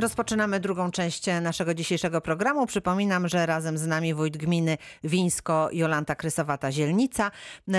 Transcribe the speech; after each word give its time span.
Rozpoczynamy 0.00 0.60
drugą 0.60 0.90
część 0.90 1.24
naszego 1.42 1.74
dzisiejszego 1.74 2.20
programu. 2.20 2.66
Przypominam, 2.66 3.28
że 3.28 3.46
razem 3.46 3.78
z 3.78 3.86
nami 3.86 4.14
wójt 4.14 4.36
gminy 4.36 4.78
Wińsko 5.04 5.68
Jolanta 5.72 6.14
Krysowata-Zielnica. 6.14 7.30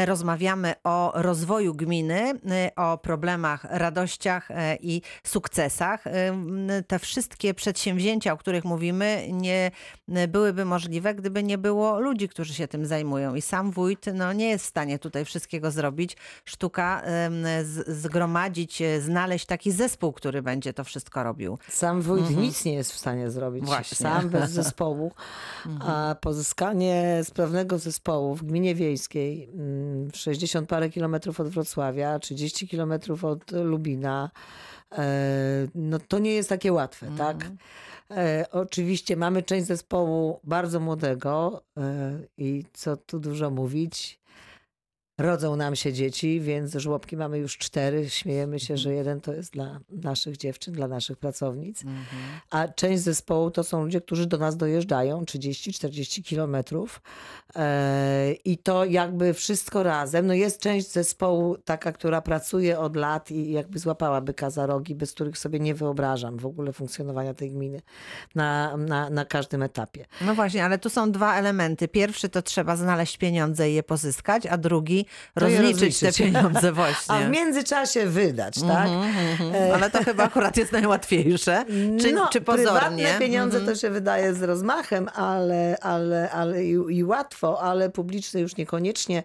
Rozmawiamy 0.05 0.73
o 0.83 1.11
rozwoju 1.15 1.75
gminy, 1.75 2.33
o 2.75 2.97
problemach, 2.97 3.65
radościach 3.69 4.51
e, 4.51 4.75
i 4.75 5.01
sukcesach. 5.23 6.07
E, 6.07 6.13
Te 6.87 6.99
wszystkie 6.99 7.53
przedsięwzięcia, 7.53 8.33
o 8.33 8.38
których 8.38 8.65
mówimy, 8.65 9.27
nie 9.31 9.71
byłyby 10.27 10.65
możliwe, 10.65 11.15
gdyby 11.15 11.43
nie 11.43 11.57
było 11.57 11.99
ludzi, 11.99 12.29
którzy 12.29 12.53
się 12.53 12.67
tym 12.67 12.85
zajmują. 12.85 13.35
I 13.35 13.41
sam 13.41 13.71
wójt 13.71 14.05
no, 14.13 14.33
nie 14.33 14.49
jest 14.49 14.65
w 14.65 14.67
stanie 14.67 14.99
tutaj 14.99 15.25
wszystkiego 15.25 15.71
zrobić. 15.71 16.17
Sztuka 16.45 17.01
zgromadzić, 17.88 18.81
e, 18.81 19.01
znaleźć 19.01 19.45
taki 19.45 19.71
zespół, 19.71 20.13
który 20.13 20.41
będzie 20.41 20.73
to 20.73 20.83
wszystko 20.83 21.23
robił. 21.23 21.59
Sam 21.69 22.01
wójt 22.16 22.38
nic 22.38 22.66
nie 22.66 22.73
jest 22.73 22.91
w 22.91 22.98
stanie 22.98 23.30
zrobić 23.30 23.66
Właśnie. 23.66 23.98
sam 23.98 24.29
bez 24.29 24.52
zespołu, 24.61 25.11
a 25.79 26.15
pozyskanie 26.21 27.21
sprawnego 27.24 27.78
zespołu 27.78 28.36
w 28.36 28.43
gminie 28.43 28.75
wiejskiej, 28.75 29.50
mm, 29.54 30.11
w 30.11 30.18
60 30.18 30.69
parę 30.69 30.89
kilometrów 30.89 31.39
od 31.39 31.47
Wrocławia, 31.47 32.20
30 32.20 32.68
kilometrów 32.68 33.26
od 33.26 33.52
Lubina, 33.52 34.32
e, 34.92 35.08
no 35.76 36.00
to 36.08 36.20
nie 36.20 36.34
jest 36.34 36.50
takie 36.50 36.74
łatwe, 36.74 37.08
tak? 37.18 37.52
E, 38.12 38.46
Oczywiście 38.52 39.16
mamy 39.16 39.44
część 39.44 39.68
zespołu 39.68 40.40
bardzo 40.44 40.80
młodego 40.80 41.64
e, 41.78 42.20
i 42.38 42.64
co 42.74 42.98
tu 42.98 43.20
dużo 43.20 43.50
mówić, 43.50 44.21
rodzą 45.22 45.56
nam 45.56 45.76
się 45.76 45.94
dzieci, 45.94 46.42
więc 46.42 46.76
żłobki 46.76 47.18
mamy 47.18 47.38
już 47.38 47.58
cztery. 47.58 48.10
Śmiejemy 48.10 48.60
się, 48.60 48.78
że 48.78 48.94
jeden 48.94 49.22
to 49.22 49.34
jest 49.34 49.54
dla 49.54 49.80
naszych 49.90 50.38
dziewczyn, 50.38 50.74
dla 50.74 50.88
naszych 50.88 51.18
pracownic. 51.18 51.84
A 52.50 52.68
część 52.68 53.04
zespołu 53.04 53.52
to 53.52 53.64
są 53.64 53.84
ludzie, 53.84 54.02
którzy 54.02 54.26
do 54.28 54.38
nas 54.38 54.58
dojeżdżają 54.58 55.24
30-40 55.24 56.24
kilometrów. 56.24 57.02
E, 57.55 58.34
I 58.46 58.58
to 58.58 58.86
jakby 58.86 59.34
wszystko 59.34 59.84
razem. 59.84 60.28
No 60.28 60.34
jest 60.34 60.60
część 60.60 60.91
zespołu 60.91 61.58
taka, 61.58 61.91
która 61.91 62.22
pracuje 62.22 62.80
od 62.80 62.96
lat 62.96 63.32
i 63.32 63.52
jakby 63.52 63.80
złapała 63.80 64.22
byka 64.22 64.50
za 64.50 64.66
rogi, 64.66 64.95
bez 64.95 65.13
których 65.13 65.38
sobie 65.38 65.59
nie 65.59 65.75
wyobrażam 65.75 66.38
w 66.38 66.45
ogóle 66.45 66.73
funkcjonowania 66.73 67.33
tej 67.33 67.52
gminy 67.52 67.81
na, 68.35 68.78
na, 68.78 69.09
na 69.09 69.25
każdym 69.25 69.63
etapie. 69.63 70.06
No 70.22 70.35
właśnie, 70.35 70.66
ale 70.66 70.78
tu 70.78 70.89
są 70.89 71.11
dwa 71.11 71.35
elementy. 71.35 71.88
Pierwszy 71.88 72.30
to 72.30 72.41
trzeba 72.41 72.75
znaleźć 72.75 73.17
pieniądze 73.17 73.72
i 73.72 73.73
je 73.73 73.83
pozyskać, 73.83 74.45
a 74.45 74.58
drugi 74.58 75.06
rozliczyć 75.35 75.99
te 75.99 76.13
pieniądze 76.13 76.71
właśnie. 76.81 77.15
A 77.15 77.19
w 77.19 77.29
międzyczasie 77.29 78.05
wydać, 78.05 78.61
tak? 78.61 78.87
Mhm, 78.87 79.71
Ale 79.73 79.89
to 79.89 80.03
chyba 80.03 80.23
akurat 80.23 80.57
jest 80.57 80.71
najłatwiejsze. 80.71 81.65
Czy, 82.01 82.11
no, 82.13 82.27
czy 82.27 82.41
pozornie? 82.41 82.71
Prywatne 83.03 83.19
pieniądze 83.19 83.57
Mhm. 83.57 83.75
to 83.75 83.81
się 83.81 83.89
wydaje 83.89 84.33
z 84.33 84.41
rozmachem, 84.43 85.09
ale, 85.13 85.77
ale, 85.81 86.31
ale 86.31 86.65
i, 86.65 86.71
i 86.89 87.03
łatwo, 87.03 87.61
ale 87.61 87.89
publiczne 87.89 88.39
już 88.41 88.55
niekoniecznie. 88.57 89.23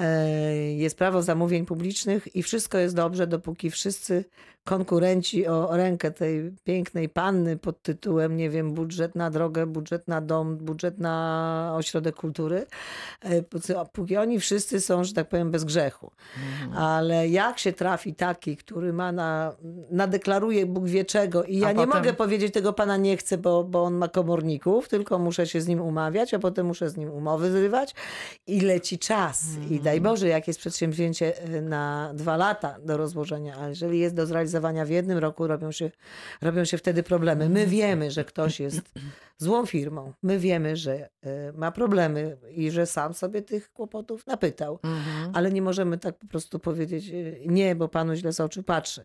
E, 0.00 0.28
Jest 0.56 0.98
prawo 0.98 1.22
zamówień 1.22 1.66
publicznych 1.66 2.36
i 2.36 2.42
wszystko 2.42 2.78
jest 2.78 2.94
dobrze, 2.96 3.26
dopóki 3.26 3.70
wszyscy 3.70 4.24
konkurenci 4.64 5.46
o 5.46 5.76
rękę 5.76 6.10
tej 6.10 6.52
pięknej 6.64 7.08
panny 7.08 7.56
pod 7.56 7.82
tytułem, 7.82 8.36
nie 8.36 8.50
wiem, 8.50 8.72
budżet 8.74 9.14
na 9.14 9.30
drogę, 9.30 9.66
budżet 9.66 10.08
na 10.08 10.20
dom, 10.20 10.56
budżet 10.56 10.98
na 10.98 11.72
ośrodek 11.76 12.14
kultury, 12.16 12.66
e, 13.22 13.42
póki 13.92 14.16
oni 14.16 14.40
wszyscy 14.40 14.80
są, 14.80 15.04
że 15.08 15.14
tak 15.14 15.28
powiem, 15.28 15.50
bez 15.50 15.64
grzechu. 15.64 16.10
Mhm. 16.62 16.82
Ale 16.82 17.28
jak 17.28 17.58
się 17.58 17.72
trafi 17.72 18.14
taki, 18.14 18.56
który 18.56 18.92
ma 18.92 19.12
na, 19.12 19.56
nadeklaruje 19.90 20.66
Bóg 20.66 20.86
wie 20.86 21.04
czego 21.04 21.44
i 21.44 21.58
ja 21.58 21.68
A 21.68 21.72
nie 21.72 21.86
potem- 21.86 21.98
mogę 22.02 22.12
powiedzieć 22.14 22.54
tego 22.54 22.72
pana 22.72 22.96
nie 22.96 23.16
chcę, 23.16 23.38
bo, 23.38 23.64
bo 23.64 23.82
on 23.84 23.94
ma 23.94 24.08
komorników, 24.08 24.88
tylko 24.88 25.18
muszę 25.18 25.46
się 25.46 25.60
z 25.60 25.68
nim 25.68 25.80
umawiać, 25.80 26.34
a 26.34 26.38
potem 26.38 26.66
muszę 26.66 26.90
z 26.90 26.96
nim 26.96 27.10
umowy 27.10 27.50
zrywać 27.50 27.94
i 28.46 28.60
leci 28.60 28.98
czas. 28.98 29.44
I 29.54 29.56
Mhm. 29.62 29.82
daj 29.82 30.00
Boże, 30.00 30.28
jak 30.28 30.48
jest 30.48 30.60
przedsięwzięcie 30.60 31.44
y, 31.54 31.62
na 31.62 32.10
dwa 32.14 32.36
lata 32.36 32.76
do 32.84 32.96
rozłożenia, 32.96 33.56
a 33.60 33.68
jeżeli 33.68 33.98
jest 33.98 34.14
do 34.14 34.26
zrealizowania 34.26 34.84
w 34.84 34.90
jednym 34.90 35.18
roku, 35.18 35.46
robią 35.46 35.72
się, 35.72 35.90
robią 36.42 36.64
się 36.64 36.78
wtedy 36.78 37.02
problemy. 37.02 37.48
My 37.48 37.66
wiemy, 37.66 38.10
że 38.10 38.24
ktoś 38.24 38.60
jest 38.60 38.80
złą 39.38 39.66
firmą. 39.66 40.12
My 40.22 40.38
wiemy, 40.38 40.76
że 40.76 41.08
y, 41.26 41.52
ma 41.54 41.72
problemy 41.72 42.36
i 42.50 42.70
że 42.70 42.86
sam 42.86 43.14
sobie 43.14 43.42
tych 43.42 43.72
kłopotów 43.72 44.26
napytał 44.26 44.78
Mhm. 44.82 45.30
ale 45.34 45.52
nie 45.52 45.62
możemy 45.62 45.98
tak 45.98 46.18
po 46.18 46.26
prostu 46.26 46.58
powiedzieć 46.58 47.08
y, 47.08 47.40
nie, 47.46 47.74
bo 47.74 47.88
panu 47.88 48.14
źle 48.14 48.32
z 48.32 48.40
oczu 48.40 48.62
patrzy. 48.62 49.04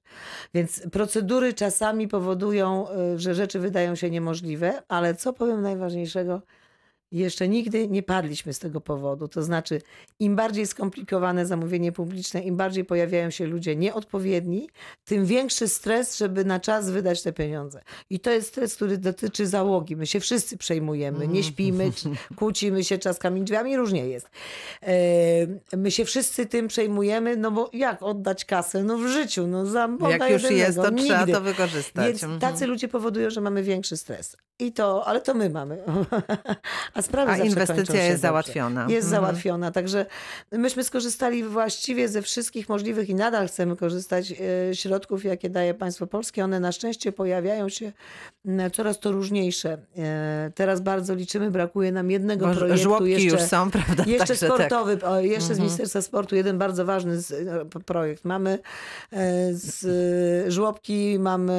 Więc 0.53 0.81
procedury 0.91 1.53
czasami 1.53 2.07
powodują, 2.07 2.85
y, 3.16 3.19
że 3.19 3.35
rzeczy 3.35 3.59
wydają 3.59 3.95
się 3.95 4.09
niemożliwe, 4.09 4.81
ale 4.88 5.16
co 5.16 5.33
powiem 5.33 5.61
najważniejszego, 5.61 6.41
jeszcze 7.19 7.47
nigdy 7.47 7.88
nie 7.88 8.03
padliśmy 8.03 8.53
z 8.53 8.59
tego 8.59 8.81
powodu. 8.81 9.28
To 9.28 9.44
znaczy, 9.44 9.81
im 10.19 10.35
bardziej 10.35 10.68
skomplikowane 10.68 11.46
zamówienie 11.46 11.91
publiczne, 11.91 12.41
im 12.41 12.57
bardziej 12.57 12.85
pojawiają 12.85 13.29
się 13.29 13.46
ludzie 13.47 13.75
nieodpowiedni, 13.75 14.69
tym 15.06 15.25
większy 15.25 15.68
stres, 15.68 16.18
żeby 16.18 16.46
na 16.46 16.59
czas 16.59 16.90
wydać 16.90 17.22
te 17.24 17.34
pieniądze. 17.34 17.81
I 18.09 18.19
to 18.19 18.31
jest 18.31 18.47
stres, 18.47 18.75
który 18.75 18.97
dotyczy 18.97 19.47
załogi. 19.47 19.96
My 19.96 20.07
się 20.07 20.19
wszyscy 20.19 20.57
przejmujemy, 20.57 21.28
nie 21.28 21.44
śpimy, 21.44 21.91
czy- 21.94 22.09
kłócimy 22.40 22.84
się 22.84 22.97
czaskami 22.97 23.41
drzwiami, 23.41 23.78
różnie 23.78 24.07
jest. 24.07 24.28
E, 24.84 25.78
My 25.78 25.91
się 25.91 26.06
wszyscy 26.06 26.45
tym 26.45 26.68
przejmujemy, 26.68 27.38
no 27.38 27.51
bo 27.51 27.69
jak 27.74 28.03
oddać 28.03 28.45
kasę? 28.45 28.84
No 28.84 28.97
w 28.97 29.07
życiu, 29.07 29.47
no 29.47 29.66
za 29.66 29.90
Jak 30.09 30.22
już 30.30 30.44
jedynego, 30.44 30.56
jest, 30.56 30.75
to 30.78 30.91
trzeba 30.91 31.18
nigdy. 31.19 31.31
to 31.34 31.41
wykorzystać. 31.41 32.07
Więc 32.07 32.24
Mhm. 32.24 32.40
tacy 32.41 32.68
ludzie 32.68 32.88
powodują, 32.88 33.30
że 33.30 33.41
mamy 33.41 33.63
większy 33.63 33.97
stres. 33.97 34.38
I 34.59 34.72
to, 34.72 35.07
ale 35.07 35.22
to 35.22 35.34
my 35.34 35.50
mamy. 35.50 35.84
A 36.94 37.01
sprawy 37.03 37.31
A 37.31 37.38
inwestycja 37.38 37.96
jest 37.96 38.08
dobrze. 38.08 38.18
załatwiona. 38.18 38.81
Jest 38.90 39.08
Mhm. 39.08 39.24
załatwiona. 39.24 39.72
Także 39.72 40.06
myśmy 40.52 40.84
skorzystali 40.84 41.44
właściwie 41.44 42.08
ze 42.09 42.22
wszystkich 42.22 42.69
możliwych 42.69 43.09
i 43.09 43.16
nadal 43.16 43.47
chcemy 43.47 43.75
korzystać 43.75 44.31
e, 44.72 44.75
środków, 44.75 45.24
jakie 45.25 45.50
daje 45.50 45.74
państwo 45.74 46.08
polskie. 46.08 46.44
One 46.44 46.59
na 46.59 46.72
szczęście 46.72 47.12
pojawiają 47.12 47.69
się 47.69 47.92
coraz 48.74 49.00
to 49.00 49.12
różniejsze. 49.12 49.78
E, 49.97 50.52
Teraz 50.56 50.81
bardzo 50.81 51.16
liczymy, 51.16 51.52
brakuje 51.52 51.92
nam 51.92 52.12
jednego 52.12 52.47
Bo 52.47 52.56
projektu. 52.56 52.84
żłobki 52.84 53.12
jeszcze, 53.12 53.28
już 53.30 53.42
są, 53.42 53.72
prawda? 53.72 54.03
jeszcze 54.08 54.28
Także 54.28 54.47
tak. 54.47 54.56
sportowy, 54.56 55.06
o, 55.06 55.19
jeszcze 55.19 55.56
z 55.56 55.59
Ministerstwa 55.59 56.02
Sportu 56.02 56.36
jeden 56.36 56.58
bardzo 56.58 56.86
ważny 56.86 57.13
e, 57.13 57.80
projekt. 57.86 58.25
Mamy 58.25 58.59
z 59.52 60.53
żłobki, 60.53 61.19
mamy 61.19 61.53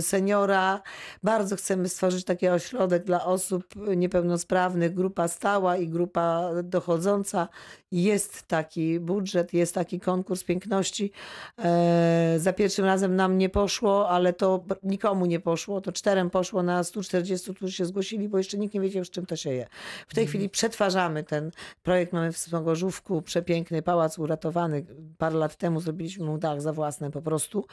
seniora. 0.00 0.82
Bardzo 1.22 1.56
chcemy 1.56 1.88
stworzyć 1.88 2.24
taki 2.24 2.48
ośrodek 2.48 3.04
dla 3.04 3.24
osób 3.24 3.64
niepełnosprawnych, 3.96 4.83
grupa 4.90 5.28
stała 5.28 5.76
i 5.76 5.88
grupa 5.88 6.50
dochodząca. 6.62 7.48
Jest 7.92 8.42
taki 8.42 9.00
budżet, 9.00 9.52
jest 9.52 9.74
taki 9.74 10.00
konkurs 10.00 10.44
piękności. 10.44 11.12
E, 11.58 12.34
za 12.38 12.52
pierwszym 12.52 12.84
razem 12.84 13.16
nam 13.16 13.38
nie 13.38 13.48
poszło, 13.48 14.08
ale 14.08 14.32
to 14.32 14.64
nikomu 14.82 15.26
nie 15.26 15.40
poszło. 15.40 15.80
To 15.80 15.92
czterem 15.92 16.30
poszło 16.30 16.62
na 16.62 16.84
140, 16.84 17.54
którzy 17.54 17.72
się 17.72 17.84
zgłosili, 17.84 18.28
bo 18.28 18.38
jeszcze 18.38 18.58
nikt 18.58 18.74
nie 18.74 18.80
wiedział, 18.80 19.04
z 19.04 19.10
czym 19.10 19.26
to 19.26 19.36
się 19.36 19.50
je. 19.52 19.66
W 20.08 20.14
tej 20.14 20.26
chwili 20.26 20.48
przetwarzamy 20.48 21.24
ten 21.24 21.50
projekt. 21.82 22.12
Mamy 22.12 22.32
w 22.32 22.38
Smogorzówku 22.38 23.22
przepiękny 23.22 23.82
pałac 23.82 24.18
uratowany. 24.18 24.86
Parę 25.18 25.36
lat 25.36 25.56
temu 25.56 25.80
zrobiliśmy 25.80 26.26
mu 26.26 26.38
dach 26.38 26.60
za 26.60 26.72
własne 26.72 27.10
po 27.10 27.22
prostu. 27.22 27.64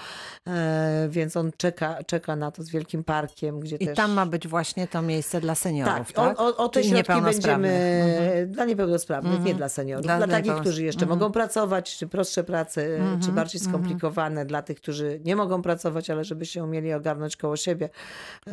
E, 0.48 1.08
więc 1.10 1.38
on 1.38 1.52
czeka, 1.58 2.04
czeka 2.04 2.36
na 2.36 2.52
to 2.52 2.64
z 2.64 2.70
wielkim 2.70 3.04
parkiem, 3.04 3.60
gdzie 3.60 3.76
I 3.76 3.86
też... 3.86 3.98
tam 3.98 4.12
ma 4.12 4.26
być 4.26 4.48
właśnie 4.48 4.88
to 4.88 5.02
miejsce 5.02 5.42
dla 5.42 5.56
seniorów, 5.56 6.14
tak? 6.14 6.40
O, 6.40 6.46
o, 6.46 6.58
o 6.58 6.70
te 6.70 6.80
Czyli 6.80 6.90
środki 6.90 7.00
niepełnosprawnych. 7.01 7.72
będziemy 7.72 8.22
Mhm. 8.25 8.51
dla 8.51 8.66
niepełnosprawnych, 8.66 9.44
nie 9.44 9.56
dla 9.56 9.69
seniorów. 9.69 10.03
Dla 10.06 10.17
Dla, 10.17 10.28
takich, 10.28 10.53
którzy 10.53 10.84
jeszcze 10.84 11.01
Mhm. 11.06 11.19
mogą 11.19 11.31
pracować, 11.31 11.97
czy 11.97 12.07
prostsze 12.07 12.44
prace, 12.44 12.88
czy 13.25 13.31
bardziej 13.31 13.62
skomplikowane 13.62 14.45
dla 14.45 14.62
tych, 14.62 14.78
którzy 14.78 15.19
nie 15.25 15.35
mogą 15.35 15.62
pracować, 15.62 16.09
ale 16.09 16.23
żeby 16.23 16.45
się 16.45 16.63
umieli 16.63 16.94
ogarnąć 16.94 17.38
koło 17.38 17.57
siebie, 17.57 17.89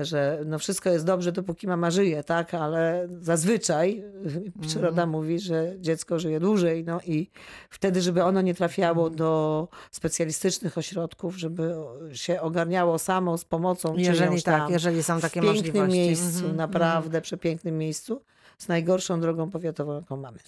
że 0.01 0.41
no 0.47 0.59
wszystko 0.59 0.91
jest 0.91 1.05
dobrze, 1.07 1.33
dopóki 1.33 1.67
mama 1.67 1.91
żyje, 1.91 2.25
tak? 2.25 2.55
Ale 2.55 3.09
zazwyczaj 3.21 4.05
przyroda 4.69 5.07
mówi, 5.07 5.39
że 5.41 5.73
dziecko 5.81 6.19
żyje 6.19 6.41
dłużej, 6.41 6.85
no 6.85 7.01
i 7.07 7.31
wtedy, 7.71 8.03
żeby 8.03 8.25
ono 8.25 8.41
nie 8.41 8.55
trafiało 8.55 9.11
do 9.11 9.69
specjalistycznych 9.91 10.79
ośrodków, 10.79 11.37
żeby 11.39 11.75
się 12.13 12.41
ogarniało 12.41 12.99
samo 12.99 13.39
z 13.39 13.45
pomocą 13.45 13.95
Jeżeli 13.97 14.43
tak, 14.43 14.71
jeżeli 14.71 15.03
są 15.03 15.21
takie 15.21 15.41
w 15.41 15.45
pięknym 15.45 15.57
możliwości. 15.57 15.99
miejscu, 15.99 16.39
Mhm, 16.39 16.57
naprawdę 16.57 17.21
przepięknym 17.21 17.79
miejscu. 17.79 18.23
Z 18.59 18.69
najgorszą 18.69 19.21
drogą 19.21 19.51
powiatową, 19.51 19.95
jaką 19.95 20.17
mamy. 20.17 20.39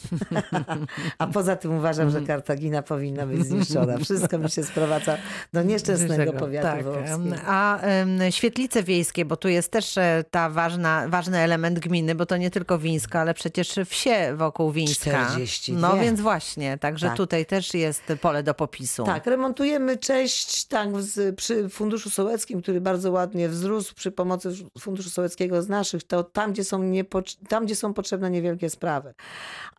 A 1.19 1.27
poza 1.27 1.57
tym 1.57 1.79
uważam, 1.79 2.11
że 2.11 2.21
Kartagina 2.23 2.83
powinna 2.83 3.27
być 3.27 3.47
zniszczona. 3.47 3.99
Wszystko 3.99 4.39
mi 4.39 4.51
się 4.51 4.65
sprowadza 4.65 5.17
do 5.53 5.63
nieszczęsnego 5.63 6.33
powiatu 6.33 6.67
tak. 6.67 6.85
wołowskiego. 6.85 7.37
A 7.47 7.81
em, 7.81 8.19
świetlice 8.31 8.83
wiejskie, 8.83 9.25
bo 9.25 9.37
tu 9.37 9.49
jest 9.49 9.71
też 9.71 9.99
e, 9.99 10.25
ta 10.31 10.51
ważna, 10.51 11.09
ważny 11.09 11.39
element 11.39 11.79
gminy, 11.79 12.15
bo 12.15 12.27
to 12.27 12.37
nie 12.37 12.51
tylko 12.51 12.79
Wińska, 12.79 13.21
ale 13.21 13.35
przecież 13.35 13.75
wsie 13.87 14.35
wokół 14.37 14.73
Wińska. 14.73 15.11
42. 15.11 15.89
No 15.89 16.03
więc 16.03 16.21
właśnie, 16.21 16.79
także 16.79 17.07
Tak. 17.07 17.17
tutaj 17.17 17.47
też 17.47 17.75
jest 17.75 18.03
pole 18.21 18.43
do 18.43 18.55
popisu. 18.55 19.05
Tak, 19.05 19.27
remontujemy 19.27 19.97
część 19.97 20.65
tak, 20.65 21.03
z, 21.03 21.37
przy 21.37 21.69
Funduszu 21.69 22.11
Sołeckim, 22.11 22.63
który 22.63 22.81
bardzo 22.81 23.11
ładnie 23.11 23.49
wzrósł 23.49 23.95
przy 23.95 24.11
pomocy 24.11 24.53
Funduszu 24.79 25.11
Sołeckiego 25.11 25.63
z 25.63 25.69
naszych, 25.69 26.05
to 26.05 26.25
tam, 26.25 26.53
gdzie 26.53 26.65
są, 26.65 26.83
niepo, 26.83 27.23
tam, 27.49 27.67
gdzie 27.67 27.77
są 27.77 27.95
potrzebne 28.01 28.31
niewielkie 28.31 28.71
sprawy. 28.71 29.15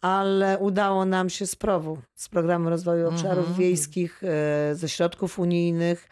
Ale 0.02 0.58
udało 0.60 1.06
nam 1.06 1.30
się 1.30 1.48
z 1.48 1.56
PROW, 1.56 1.98
z 2.16 2.30
Programu 2.30 2.70
Rozwoju 2.70 3.08
Obszarów 3.08 3.58
Wiejskich, 3.58 4.24
e, 4.24 4.76
ze 4.76 4.90
środków 4.90 5.40
unijnych, 5.40 6.08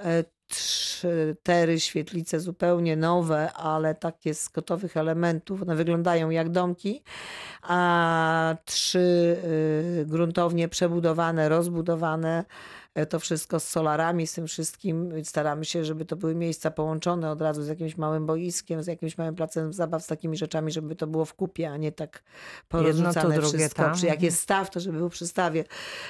e, 0.00 0.24
cztery 0.46 1.80
świetlice 1.80 2.40
zupełnie 2.40 2.96
nowe, 2.96 3.52
ale 3.52 3.94
takie 3.94 4.34
z 4.34 4.48
gotowych 4.48 4.96
elementów. 4.96 5.62
One 5.62 5.76
wyglądają 5.76 6.30
jak 6.30 6.48
domki, 6.48 7.02
a 7.62 8.56
trzy 8.64 9.36
y, 9.44 10.06
gruntownie 10.06 10.68
przebudowane, 10.68 11.48
rozbudowane. 11.48 12.44
To 13.08 13.20
wszystko 13.20 13.60
z 13.60 13.68
solarami, 13.68 14.26
z 14.26 14.32
tym 14.32 14.46
wszystkim. 14.46 15.12
Staramy 15.24 15.64
się, 15.64 15.84
żeby 15.84 16.04
to 16.04 16.16
były 16.16 16.34
miejsca 16.34 16.70
połączone 16.70 17.30
od 17.30 17.40
razu 17.40 17.62
z 17.62 17.68
jakimś 17.68 17.96
małym 17.96 18.26
boiskiem, 18.26 18.82
z 18.82 18.86
jakimś 18.86 19.18
małym 19.18 19.34
placem 19.34 19.72
zabaw, 19.72 20.02
z 20.02 20.06
takimi 20.06 20.36
rzeczami, 20.36 20.72
żeby 20.72 20.96
to 20.96 21.06
było 21.06 21.24
w 21.24 21.34
kupie, 21.34 21.70
a 21.70 21.76
nie 21.76 21.92
tak 21.92 22.22
porozrzucane 22.68 23.40
wszystko. 23.42 23.82
tam. 23.82 23.94
Przy, 23.94 24.06
jak 24.06 24.22
jest 24.22 24.40
staw, 24.40 24.70
to 24.70 24.80
żeby 24.80 24.98
był 24.98 25.08
przy 25.08 25.26
stawie. 25.26 25.64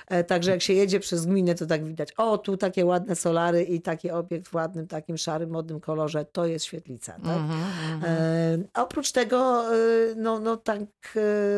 E, 0.09 0.25
Także 0.25 0.51
jak 0.51 0.63
się 0.63 0.73
jedzie 0.73 1.01
przez 1.01 1.27
gminę, 1.27 1.55
to 1.55 1.67
tak 1.67 1.85
widać. 1.85 2.13
O, 2.17 2.39
tu 2.39 2.57
takie 2.57 2.87
ładne 2.87 3.17
solary 3.17 3.63
i 3.63 3.81
taki 3.81 4.11
obiekt 4.11 4.49
w 4.49 4.55
ładnym, 4.55 4.87
takim 4.87 5.19
szarym, 5.19 5.51
modnym 5.51 5.81
kolorze. 5.81 6.25
To 6.25 6.47
jest 6.47 6.65
świetlica. 6.65 7.13
Tak? 7.13 7.37
Mhm, 7.37 7.65
E, 8.05 8.59
a 8.73 8.83
oprócz 8.83 9.13
tego, 9.13 9.65
e, 9.75 9.79
no, 10.17 10.39
no 10.41 10.57
tak 10.57 10.81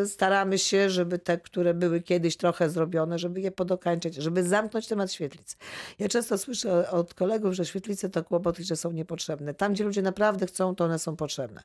e, 0.03 0.07
staramy 0.07 0.59
się, 0.59 0.91
żeby 0.91 1.19
te, 1.19 1.39
które 1.39 1.75
były 1.75 2.01
kiedyś 2.01 2.37
trochę 2.37 2.71
zrobione, 2.71 3.19
żeby 3.19 3.41
je 3.41 3.51
podokańczać, 3.51 4.15
żeby 4.15 4.45
zamknąć 4.45 4.87
temat 4.89 5.13
świetlic. 5.17 5.57
Ja 5.99 6.09
często 6.09 6.39
słyszę 6.39 6.91
od 6.91 7.15
kolegów, 7.15 7.55
że 7.55 7.65
świetlice 7.67 8.09
to 8.09 8.25
kłopot 8.25 8.61
i 8.61 8.65
że 8.65 8.77
są 8.77 8.93
niepotrzebne. 8.93 9.55
Tam, 9.55 9.73
gdzie 9.73 9.85
ludzie 9.85 10.03
naprawdę 10.03 10.47
chcą, 10.47 10.75
to 10.75 10.85
one 10.85 10.99
są 10.99 11.17
potrzebne. 11.17 11.63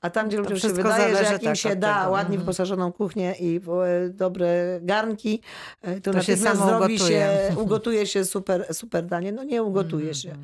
A 0.00 0.10
tam, 0.10 0.28
gdzie 0.28 0.38
ludziom 0.38 0.58
się 0.58 0.68
wydaje, 0.68 1.16
że 1.16 1.22
jak 1.22 1.42
im 1.42 1.48
tak 1.48 1.56
się 1.56 1.76
da 1.76 1.98
tego. 2.00 2.10
ładnie 2.10 2.28
Mhm. 2.36 2.40
wyposażoną 2.40 2.92
kuchnię 2.92 3.34
i 3.40 3.60
e, 3.84 4.08
dobre 4.08 4.80
garnki, 4.82 5.42
e, 5.82 5.94
to, 6.00 6.10
To 6.10 6.16
natychmiast 6.18 6.56
zrobi 6.60 6.94
ugotuje. 6.94 6.98
się, 7.08 7.30
ugotuje 7.62 8.06
się 8.06 8.24
super, 8.24 8.66
super 8.74 9.06
danie. 9.06 9.32
No 9.32 9.44
nie 9.44 9.62
ugotuje 9.62 10.14
się. 10.14 10.36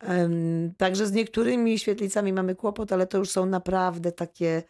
Em, 0.00 0.72
Także 0.76 1.06
z 1.06 1.12
niektórymi 1.12 1.78
świetlicami 1.78 2.32
mamy 2.32 2.54
kłopot, 2.54 2.92
ale 2.92 3.06
to 3.06 3.18
już 3.18 3.30
są 3.30 3.46
naprawdę 3.46 4.12
takie. 4.12 4.62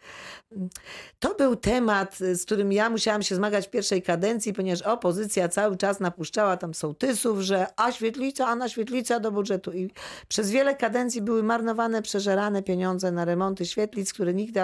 To 1.19 1.35
był 1.35 1.55
temat, 1.55 2.17
z 2.17 2.45
którym 2.45 2.71
ja 2.73 2.89
musiałam 2.89 3.23
się 3.23 3.35
zmagać 3.35 3.67
w 3.67 3.69
pierwszej 3.69 4.01
kadencji, 4.01 4.53
ponieważ 4.53 4.81
opozycja 4.81 5.49
cały 5.49 5.77
czas 5.77 5.99
napuszczała 5.99 6.57
tam 6.57 6.73
sołtysów, 6.73 7.18
że 7.39 7.67
a 7.75 7.91
świetlica, 7.91 8.47
a 8.47 8.55
na 8.55 8.69
świetlica 8.69 9.19
do 9.19 9.31
budżetu. 9.31 9.71
I 9.71 9.91
przez 10.27 10.51
wiele 10.51 10.75
kadencji 10.75 11.21
były 11.21 11.43
marnowane, 11.43 12.01
przeżerane 12.01 12.63
pieniądze 12.63 13.11
na 13.11 13.25
remonty 13.25 13.65
świetlic, 13.65 14.13
które 14.13 14.33
nigdy. 14.33 14.61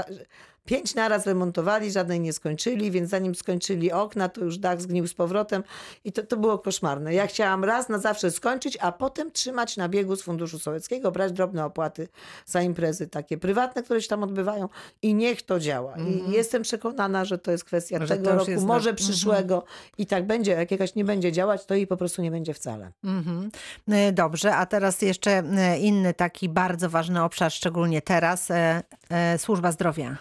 Pięć 0.65 0.95
naraz 0.95 1.25
remontowali, 1.27 1.91
żadnej 1.91 2.19
nie 2.19 2.33
skończyli, 2.33 2.91
więc 2.91 3.09
zanim 3.09 3.35
skończyli 3.35 3.91
okna, 3.91 4.29
to 4.29 4.41
już 4.41 4.57
dach 4.57 4.81
zgnił 4.81 5.07
z 5.07 5.13
powrotem 5.13 5.63
i 6.06 6.12
to, 6.12 6.23
to 6.23 6.38
było 6.38 6.59
koszmarne. 6.59 7.13
Ja 7.13 7.27
chciałam 7.27 7.63
raz 7.63 7.89
na 7.89 7.97
zawsze 8.00 8.31
skończyć, 8.31 8.77
a 8.81 8.91
potem 8.91 9.31
trzymać 9.31 9.77
na 9.77 9.89
biegu 9.89 10.15
z 10.15 10.21
Funduszu 10.21 10.59
Sołeckiego, 10.59 11.12
brać 11.12 11.31
drobne 11.31 11.65
opłaty 11.65 12.07
za 12.45 12.62
imprezy 12.62 13.07
takie 13.07 13.38
prywatne, 13.38 13.83
które 13.83 14.01
się 14.01 14.07
tam 14.07 14.23
odbywają 14.23 14.69
i 15.01 15.13
niech 15.13 15.41
to 15.41 15.59
działa. 15.59 15.95
I 15.97 16.31
jestem 16.31 16.62
przekonana, 16.62 17.25
że 17.25 17.38
to 17.38 17.51
jest 17.51 17.63
kwestia 17.63 17.95
Mhm. 17.95 18.07
Że 18.07 18.15
tego 18.17 18.35
roku, 18.39 18.51
jest 18.51 18.63
na- 18.63 18.67
może 18.73 18.89
Mhm. 18.89 18.95
przyszłego 18.95 19.63
i 19.97 20.06
tak 20.06 20.27
będzie. 20.27 20.51
Jak 20.51 20.71
jakaś 20.71 20.95
nie 20.95 21.06
będzie 21.06 21.31
działać, 21.31 21.65
to 21.65 21.75
jej 21.75 21.88
po 21.88 21.97
prostu 21.97 22.21
nie 22.21 22.31
będzie 22.31 22.53
wcale. 22.53 22.91
Mhm. 23.03 23.50
E, 23.91 24.12
Dobrze, 24.12 24.56
a 24.56 24.65
teraz 24.65 25.01
jeszcze 25.01 25.31
e, 25.31 25.79
inny 25.79 26.13
taki 26.13 26.50
bardzo 26.50 26.89
ważny 26.89 27.23
obszar, 27.23 27.51
szczególnie 27.51 28.01
teraz, 28.01 28.51
e, 28.51 28.83
e, 29.09 29.38
służba 29.38 29.71
zdrowia. 29.71 30.17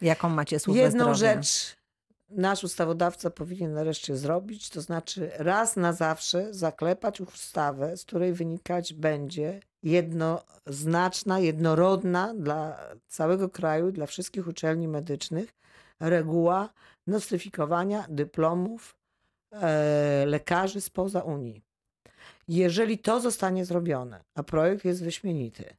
Jaką 0.00 0.28
macie 0.28 0.58
służbę 0.58 0.82
Jedną 0.82 1.04
zdrowia? 1.04 1.14
rzecz 1.14 1.76
nasz 2.28 2.64
ustawodawca 2.64 3.30
powinien 3.30 3.72
nareszcie 3.72 4.16
zrobić, 4.16 4.70
to 4.70 4.80
znaczy 4.80 5.30
raz 5.38 5.76
na 5.76 5.92
zawsze 5.92 6.54
zaklepać 6.54 7.20
ustawę, 7.20 7.96
z 7.96 8.04
której 8.04 8.32
wynikać 8.32 8.94
będzie 8.94 9.60
jednoznaczna, 9.82 11.38
jednorodna 11.38 12.34
dla 12.34 12.80
całego 13.06 13.48
kraju, 13.48 13.92
dla 13.92 14.06
wszystkich 14.06 14.48
uczelni 14.48 14.88
medycznych 14.88 15.54
reguła 16.00 16.72
nostryfikowania 17.06 18.06
dyplomów 18.08 18.96
e, 19.52 20.24
lekarzy 20.26 20.80
spoza 20.80 21.20
Unii. 21.20 21.62
Jeżeli 22.48 22.98
to 22.98 23.20
zostanie 23.20 23.64
zrobione, 23.64 24.24
a 24.34 24.42
projekt 24.42 24.84
jest 24.84 25.04
wyśmienity, 25.04 25.76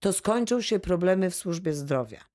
to 0.00 0.12
skończą 0.12 0.60
się 0.60 0.78
problemy 0.78 1.30
w 1.30 1.34
służbie 1.34 1.74
zdrowia. 1.74 2.33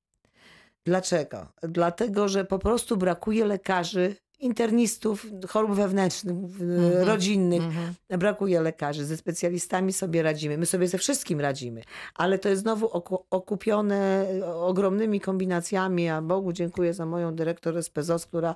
Dlaczego? 0.85 1.47
Dlatego, 1.61 2.27
że 2.27 2.45
po 2.45 2.59
prostu 2.59 2.97
brakuje 2.97 3.45
lekarzy, 3.45 4.15
internistów, 4.39 5.25
chorób 5.49 5.71
wewnętrznych, 5.75 6.35
w- 6.35 7.03
rodzinnych. 7.07 7.63
Mhm. 7.63 7.93
Brakuje 8.09 8.61
lekarzy. 8.61 9.05
Ze 9.05 9.17
specjalistami 9.17 9.93
sobie 9.93 10.21
radzimy. 10.23 10.57
My 10.57 10.65
sobie 10.65 10.87
ze 10.87 10.97
wszystkim 10.97 11.41
radzimy. 11.41 11.81
Ale 12.15 12.39
to 12.39 12.49
jest 12.49 12.61
znowu 12.61 12.85
oku- 12.87 13.25
okupione 13.29 14.25
ogromnymi 14.55 15.19
kombinacjami, 15.21 16.09
a 16.09 16.21
Bogu 16.21 16.53
dziękuję 16.53 16.93
za 16.93 17.05
moją 17.05 17.35
dyrektor 17.35 17.83
SPZOS, 17.83 18.25
która 18.25 18.55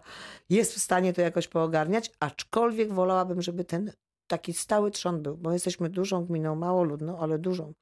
jest 0.50 0.74
w 0.74 0.80
stanie 0.82 1.14
to 1.14 1.22
jakoś 1.22 1.48
poogarniać, 1.48 2.12
aczkolwiek 2.20 2.94
wolałabym, 2.94 3.42
żeby 3.42 3.64
ten 3.66 3.92
taki 4.28 4.54
stały 4.54 4.92
trzon 4.92 5.22
był, 5.24 5.38
bo 5.38 5.52
jesteśmy 5.54 5.90
dużą 5.90 6.26
gminą, 6.26 6.56
mało 6.56 6.84
ludną, 6.84 7.20
ale 7.20 7.40
dużą. 7.40 7.74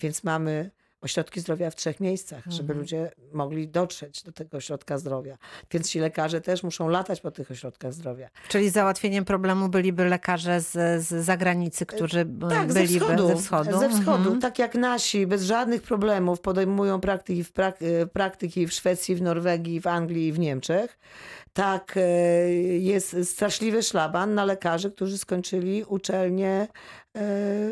Więc 0.00 0.24
mamy 0.24 0.70
ośrodki 1.00 1.40
zdrowia 1.40 1.70
w 1.70 1.76
trzech 1.76 2.00
miejscach, 2.00 2.44
żeby 2.46 2.62
Mhm. 2.62 2.78
ludzie 2.78 3.10
mogli 3.32 3.68
dotrzeć 3.68 4.22
do 4.22 4.32
tego 4.32 4.56
ośrodka 4.56 4.98
zdrowia. 4.98 5.38
Więc 5.70 5.90
ci 5.90 5.98
lekarze 6.00 6.40
też 6.40 6.62
muszą 6.62 6.88
latać 6.88 7.20
po 7.20 7.30
tych 7.30 7.50
ośrodkach 7.50 7.92
zdrowia. 7.92 8.28
Czyli 8.48 8.70
załatwieniem 8.70 9.24
problemu 9.24 9.68
byliby 9.68 10.04
lekarze 10.04 10.60
z, 10.60 10.72
z 11.06 11.24
zagranicy, 11.24 11.86
którzy 11.86 12.24
b- 12.24 12.48
Tak, 12.50 12.72
ze 12.72 12.80
byliby 12.80 13.04
wschodu. 13.04 13.28
ze 13.28 13.36
wschodu. 13.36 13.78
Ze 13.78 13.88
wschodu. 13.90 14.18
Mhm. 14.22 14.40
Tak 14.40 14.58
jak 14.58 14.74
nasi, 14.74 15.26
bez 15.26 15.42
żadnych 15.42 15.82
problemów 15.82 16.40
podejmują 16.40 17.00
praktyki 17.00 17.44
w, 17.44 17.52
prak, 17.52 17.76
e, 17.82 18.06
praktyki 18.06 18.66
w 18.66 18.72
Szwecji, 18.72 19.14
w 19.16 19.22
Norwegii, 19.22 19.80
w 19.80 19.86
Anglii 19.86 20.26
i 20.26 20.32
w 20.32 20.38
Niemczech. 20.38 20.98
Tak 21.56 21.96
e, 21.96 22.00
jest 22.78 23.16
straszliwy 23.24 23.82
szlaban 23.82 24.34
na 24.34 24.44
lekarzy, 24.44 24.90
którzy 24.90 25.18
skończyli 25.18 25.84
uczelnię 25.84 26.50
e, 26.50 26.68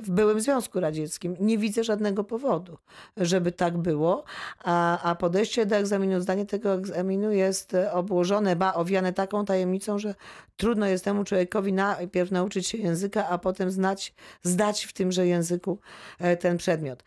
w 0.02 0.10
byłym 0.10 0.40
Związku 0.40 0.80
Radzieckim. 0.80 1.36
Nie 1.40 1.58
widzę 1.58 1.84
żadnego 1.84 2.24
powodu, 2.24 2.78
żeby 3.16 3.52
tak 3.52 3.78
było. 3.78 4.24
A, 4.64 5.02
a 5.02 5.14
podejście 5.14 5.66
do 5.66 5.76
egzaminu, 5.76 6.20
zdanie 6.20 6.46
tego 6.46 6.74
egzaminu 6.74 7.32
jest 7.32 7.74
e, 7.74 7.92
obłożone, 7.92 8.56
ba, 8.56 8.74
owiane 8.74 9.12
taką 9.12 9.44
tajemnicą, 9.44 9.98
że 9.98 10.14
trudno 10.56 10.86
jest 10.86 11.04
temu 11.04 11.24
człowiekowi 11.24 11.72
najpierw 11.72 12.30
nauczyć 12.30 12.66
się 12.66 12.78
języka, 12.78 13.28
a 13.28 13.38
potem 13.38 13.70
znać, 13.70 14.14
zdać 14.42 14.84
w 14.84 14.92
tymże 14.92 15.26
języku 15.26 15.78
e, 16.18 16.36
ten 16.36 16.56
przedmiot. 16.56 17.04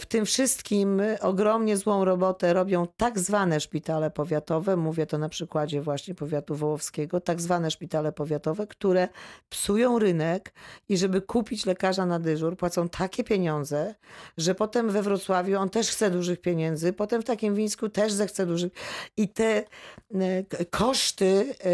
W 0.00 0.06
tym 0.08 0.24
wszystkim 0.24 1.02
ogromnie 1.20 1.76
złą 1.76 2.04
robotę 2.04 2.52
robią 2.52 2.86
tak 2.96 3.18
zwane 3.18 3.60
szpitale 3.60 4.10
powiatowe, 4.10 4.76
mówię 4.76 5.06
to 5.06 5.18
na 5.18 5.28
przykładzie 5.28 5.82
właśnie 5.82 6.03
powiatu 6.14 6.54
wołowskiego, 6.54 7.20
tak 7.20 7.40
zwane 7.40 7.70
szpitale 7.70 8.12
powiatowe, 8.12 8.66
które 8.66 9.08
psują 9.48 9.98
rynek 9.98 10.52
i 10.88 10.96
żeby 10.96 11.20
kupić 11.20 11.66
lekarza 11.66 12.06
na 12.06 12.18
dyżur, 12.18 12.56
płacą 12.56 12.88
takie 12.88 13.24
pieniądze, 13.24 13.94
że 14.36 14.54
potem 14.54 14.90
we 14.90 15.02
Wrocławiu 15.02 15.58
on 15.58 15.70
też 15.70 15.90
chce 15.90 16.10
dużych 16.10 16.40
pieniędzy, 16.40 16.92
potem 16.92 17.22
w 17.22 17.24
takim 17.24 17.54
Wińsku 17.54 17.88
też 17.88 18.12
zechce 18.12 18.46
dużych. 18.46 18.72
I 19.16 19.28
te 19.28 19.64
e, 20.14 20.64
koszty 20.70 21.54
e, 21.58 21.70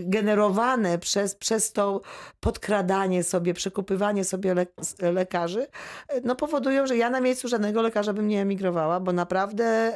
generowane 0.00 0.98
przez, 0.98 1.34
przez 1.34 1.72
to 1.72 2.00
podkradanie 2.40 3.24
sobie, 3.24 3.54
przekupywanie 3.54 4.24
sobie 4.24 4.54
lekarzy, 5.00 5.66
e, 6.08 6.20
no 6.20 6.36
powodują, 6.36 6.86
że 6.86 6.96
ja 6.96 7.10
na 7.10 7.20
miejscu 7.20 7.48
żadnego 7.48 7.82
lekarza 7.82 8.12
bym 8.12 8.28
nie 8.28 8.40
emigrowała, 8.40 9.00
bo 9.00 9.12
naprawdę 9.12 9.92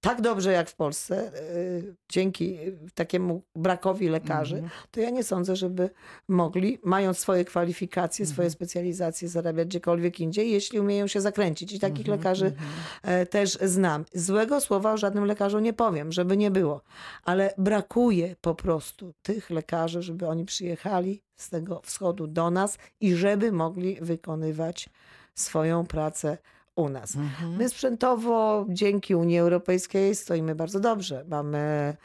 tak 0.00 0.20
dobrze 0.20 0.52
jak 0.52 0.70
w 0.70 0.74
Polsce, 0.74 1.32
y, 1.52 1.96
dzięki 2.08 2.58
takiemu 2.94 3.42
brakowi 3.54 4.08
lekarzy, 4.08 4.54
Mhm. 4.56 4.72
to 4.90 5.00
ja 5.00 5.10
nie 5.10 5.24
sądzę, 5.24 5.56
żeby 5.56 5.90
mogli, 6.28 6.78
mając 6.84 7.18
swoje 7.18 7.44
kwalifikacje, 7.44 8.26
swoje 8.26 8.46
Mhm. 8.46 8.50
specjalizacje, 8.52 9.28
zarabiać 9.28 9.68
gdziekolwiek 9.68 10.20
indziej, 10.20 10.52
jeśli 10.52 10.80
umieją 10.80 11.06
się 11.06 11.20
zakręcić. 11.20 11.72
I 11.72 11.78
takich 11.78 11.98
Mhm, 12.06 12.18
lekarzy 12.18 12.46
mhm. 12.46 12.68
e, 13.02 13.26
też 13.26 13.58
znam. 13.62 14.04
Złego 14.12 14.60
słowa 14.60 14.92
o 14.92 14.96
żadnym 14.96 15.24
lekarzu 15.24 15.58
nie 15.58 15.72
powiem, 15.72 16.12
żeby 16.12 16.36
nie 16.36 16.50
było, 16.50 16.82
ale 17.24 17.54
brakuje 17.58 18.36
po 18.40 18.54
prostu 18.54 19.14
tych 19.22 19.50
lekarzy, 19.50 20.02
żeby 20.02 20.26
oni 20.28 20.44
przyjechali 20.44 21.22
z 21.36 21.50
tego 21.50 21.80
wschodu 21.84 22.26
do 22.26 22.50
nas 22.50 22.78
i 23.00 23.14
żeby 23.14 23.52
mogli 23.52 23.98
wykonywać 24.00 24.88
swoją 25.34 25.86
pracę 25.86 26.38
u 26.78 26.88
nas. 26.88 27.16
Mhm. 27.16 27.56
My 27.56 27.68
sprzętowo 27.68 28.66
dzięki 28.68 29.14
Unii 29.14 29.38
Europejskiej 29.38 30.14
stoimy 30.14 30.54
bardzo 30.54 30.80
dobrze. 30.80 31.24
Mamy 31.28 31.96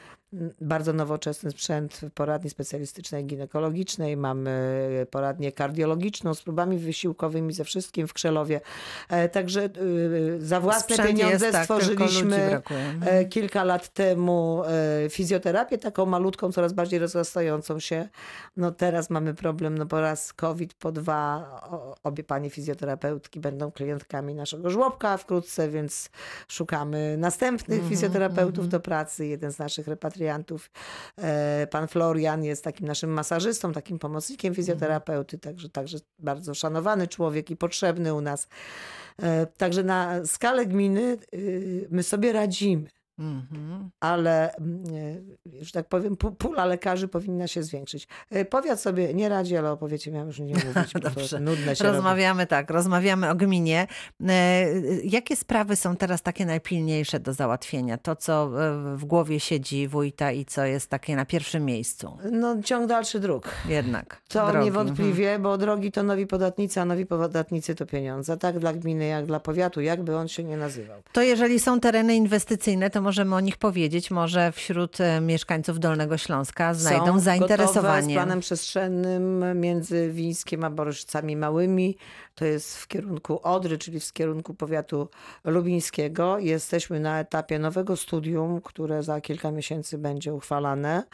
bardzo 0.60 0.92
nowoczesny 0.92 1.50
sprzęt 1.50 1.94
w 1.94 2.10
poradni 2.10 2.50
specjalistycznej 2.50 3.24
ginekologicznej, 3.24 4.16
mamy 4.16 5.06
poradnię 5.10 5.52
kardiologiczną 5.52 6.34
z 6.34 6.42
próbami 6.42 6.78
wysiłkowymi, 6.78 7.52
ze 7.52 7.64
wszystkim 7.64 8.08
w 8.08 8.12
Krzelowie. 8.12 8.60
E, 9.08 9.28
Także 9.28 9.64
y, 9.64 10.38
za 10.40 10.60
własne 10.60 10.96
Sprzęt 10.96 11.08
pieniądze 11.08 11.46
jest, 11.46 11.52
tak, 11.52 11.64
stworzyliśmy. 11.64 12.36
Mhm. 12.36 13.02
e, 13.02 13.24
kilka 13.24 13.64
lat 13.64 13.88
temu 13.88 14.62
e, 14.64 15.10
fizjoterapię, 15.10 15.78
taką 15.78 16.06
malutką, 16.06 16.52
coraz 16.52 16.72
bardziej 16.72 16.98
rozrastającą 16.98 17.80
się. 17.80 18.08
No 18.56 18.70
teraz 18.70 19.10
mamy 19.10 19.34
problem, 19.34 19.78
no 19.78 19.86
po 19.86 20.00
raz 20.00 20.32
COVID, 20.32 20.74
po 20.74 20.92
dwa, 20.92 21.50
obie 22.02 22.24
panie 22.24 22.50
fizjoterapeutki 22.50 23.40
będą 23.40 23.70
klientkami 23.72 24.34
naszego 24.34 24.70
żłobka 24.70 25.16
wkrótce, 25.16 25.68
więc 25.68 26.10
szukamy 26.48 27.16
następnych 27.18 27.84
Mhm, 27.84 27.90
fizjoterapeutów 27.90 28.64
mhm. 28.64 28.68
do 28.68 28.80
pracy. 28.80 29.26
Jeden 29.26 29.52
z 29.52 29.58
naszych 29.58 29.88
repatriantów, 29.88 30.23
e, 31.16 31.66
pan 31.70 31.88
Florian, 31.88 32.44
jest 32.44 32.64
takim 32.64 32.86
naszym 32.86 33.10
masażystą, 33.10 33.72
takim 33.72 33.98
pomocnikiem 33.98 34.54
fizjoterapeuty, 34.54 35.38
także, 35.38 35.68
także 35.68 35.98
bardzo 36.18 36.54
szanowany 36.54 37.08
człowiek 37.08 37.50
i 37.50 37.56
potrzebny 37.56 38.14
u 38.14 38.20
nas. 38.20 38.48
E, 39.22 39.46
Także 39.46 39.82
na 39.82 40.26
skalę 40.26 40.66
gminy 40.66 41.18
y, 41.34 41.88
my 41.90 42.02
sobie 42.02 42.32
radzimy 42.32 42.88
Mhm. 43.18 43.90
ale 44.00 44.54
mm, 44.54 44.84
e, 45.60 45.64
że 45.64 45.72
tak 45.72 45.88
powiem, 45.88 46.16
pu- 46.16 46.36
pula 46.36 46.64
lekarzy 46.64 47.08
powinna 47.08 47.46
się 47.48 47.62
zwiększyć. 47.62 48.08
E, 48.30 48.44
Powiat 48.44 48.80
sobie 48.80 49.14
nie 49.14 49.28
radzi, 49.28 49.56
ale 49.56 49.70
o 49.70 49.76
powiecie 49.76 50.10
miałam 50.10 50.26
już 50.26 50.38
nie 50.38 50.54
mówić, 50.54 50.92
bo 50.92 51.00
to 51.00 51.10
nudne 51.40 51.76
się 51.76 51.84
robi. 51.84 51.96
Rozmawiamy 51.96 52.46
tak, 52.46 52.70
rozmawiamy 52.70 53.30
o 53.30 53.34
gminie. 53.34 53.86
E, 54.28 54.66
Jakie 55.04 55.36
sprawy 55.36 55.76
są 55.76 55.96
teraz 55.96 56.22
takie 56.22 56.46
najpilniejsze 56.46 57.20
do 57.20 57.32
załatwienia? 57.32 57.98
To, 57.98 58.16
co 58.16 58.50
e, 58.92 58.96
w 58.96 59.04
głowie 59.04 59.40
siedzi 59.40 59.88
wójta 59.88 60.32
i 60.32 60.44
co 60.44 60.64
jest 60.64 60.90
takie 60.90 61.16
na 61.16 61.24
pierwszym 61.24 61.64
miejscu? 61.64 62.18
No 62.32 62.62
ciąg 62.62 62.86
dalszy 62.88 63.20
dróg. 63.20 63.48
Jednak. 63.68 64.22
To 64.28 64.34
drogi. 64.34 64.48
mhm. 64.48 64.64
niewątpliwie, 64.64 65.38
bo 65.38 65.58
drogi 65.58 65.92
to 65.92 66.02
nowi 66.02 66.26
podatnicy, 66.26 66.80
a 66.80 66.84
nowi 66.84 67.06
podatnicy 67.06 67.74
to 67.74 67.86
pieniądze. 67.86 68.36
Tak 68.36 68.58
dla 68.58 68.72
gminy, 68.72 69.06
jak 69.06 69.26
dla 69.26 69.40
powiatu, 69.40 69.80
jakby 69.80 70.16
on 70.16 70.28
się 70.28 70.44
nie 70.44 70.56
nazywał. 70.56 71.02
To 71.12 71.22
jeżeli 71.22 71.60
są 71.60 71.80
tereny 71.80 72.14
inwestycyjne, 72.16 72.90
to 72.90 73.03
możemy 73.04 73.34
o 73.34 73.40
nich 73.40 73.56
powiedzieć. 73.56 74.10
Może 74.10 74.52
wśród 74.52 75.00
e, 75.00 75.20
mieszkańców 75.20 75.80
Dolnego 75.80 76.18
Śląska 76.18 76.74
znajdą 76.74 76.98
Są 76.98 77.04
gotowe 77.06 77.20
z 77.20 77.24
zainteresowanie. 77.24 78.14
planem 78.14 78.40
przestrzennym 78.40 79.44
między 79.60 80.10
Wińskiem 80.12 80.64
a 80.64 80.70
Boryszycami 80.70 81.36
Małymi. 81.36 81.96
To 82.34 82.44
jest 82.44 82.76
w 82.76 82.88
kierunku 82.88 83.40
Odry, 83.42 83.78
czyli 83.78 84.00
w 84.00 84.12
kierunku 84.12 84.54
powiatu 84.54 85.08
lubińskiego. 85.44 86.38
Jesteśmy 86.38 87.00
na 87.00 87.20
etapie 87.20 87.58
nowego 87.58 87.96
studium, 87.96 88.60
które 88.60 89.02
za 89.02 89.20
kilka 89.20 89.50
miesięcy 89.50 89.98
będzie 89.98 90.34
uchwalane, 90.34 91.04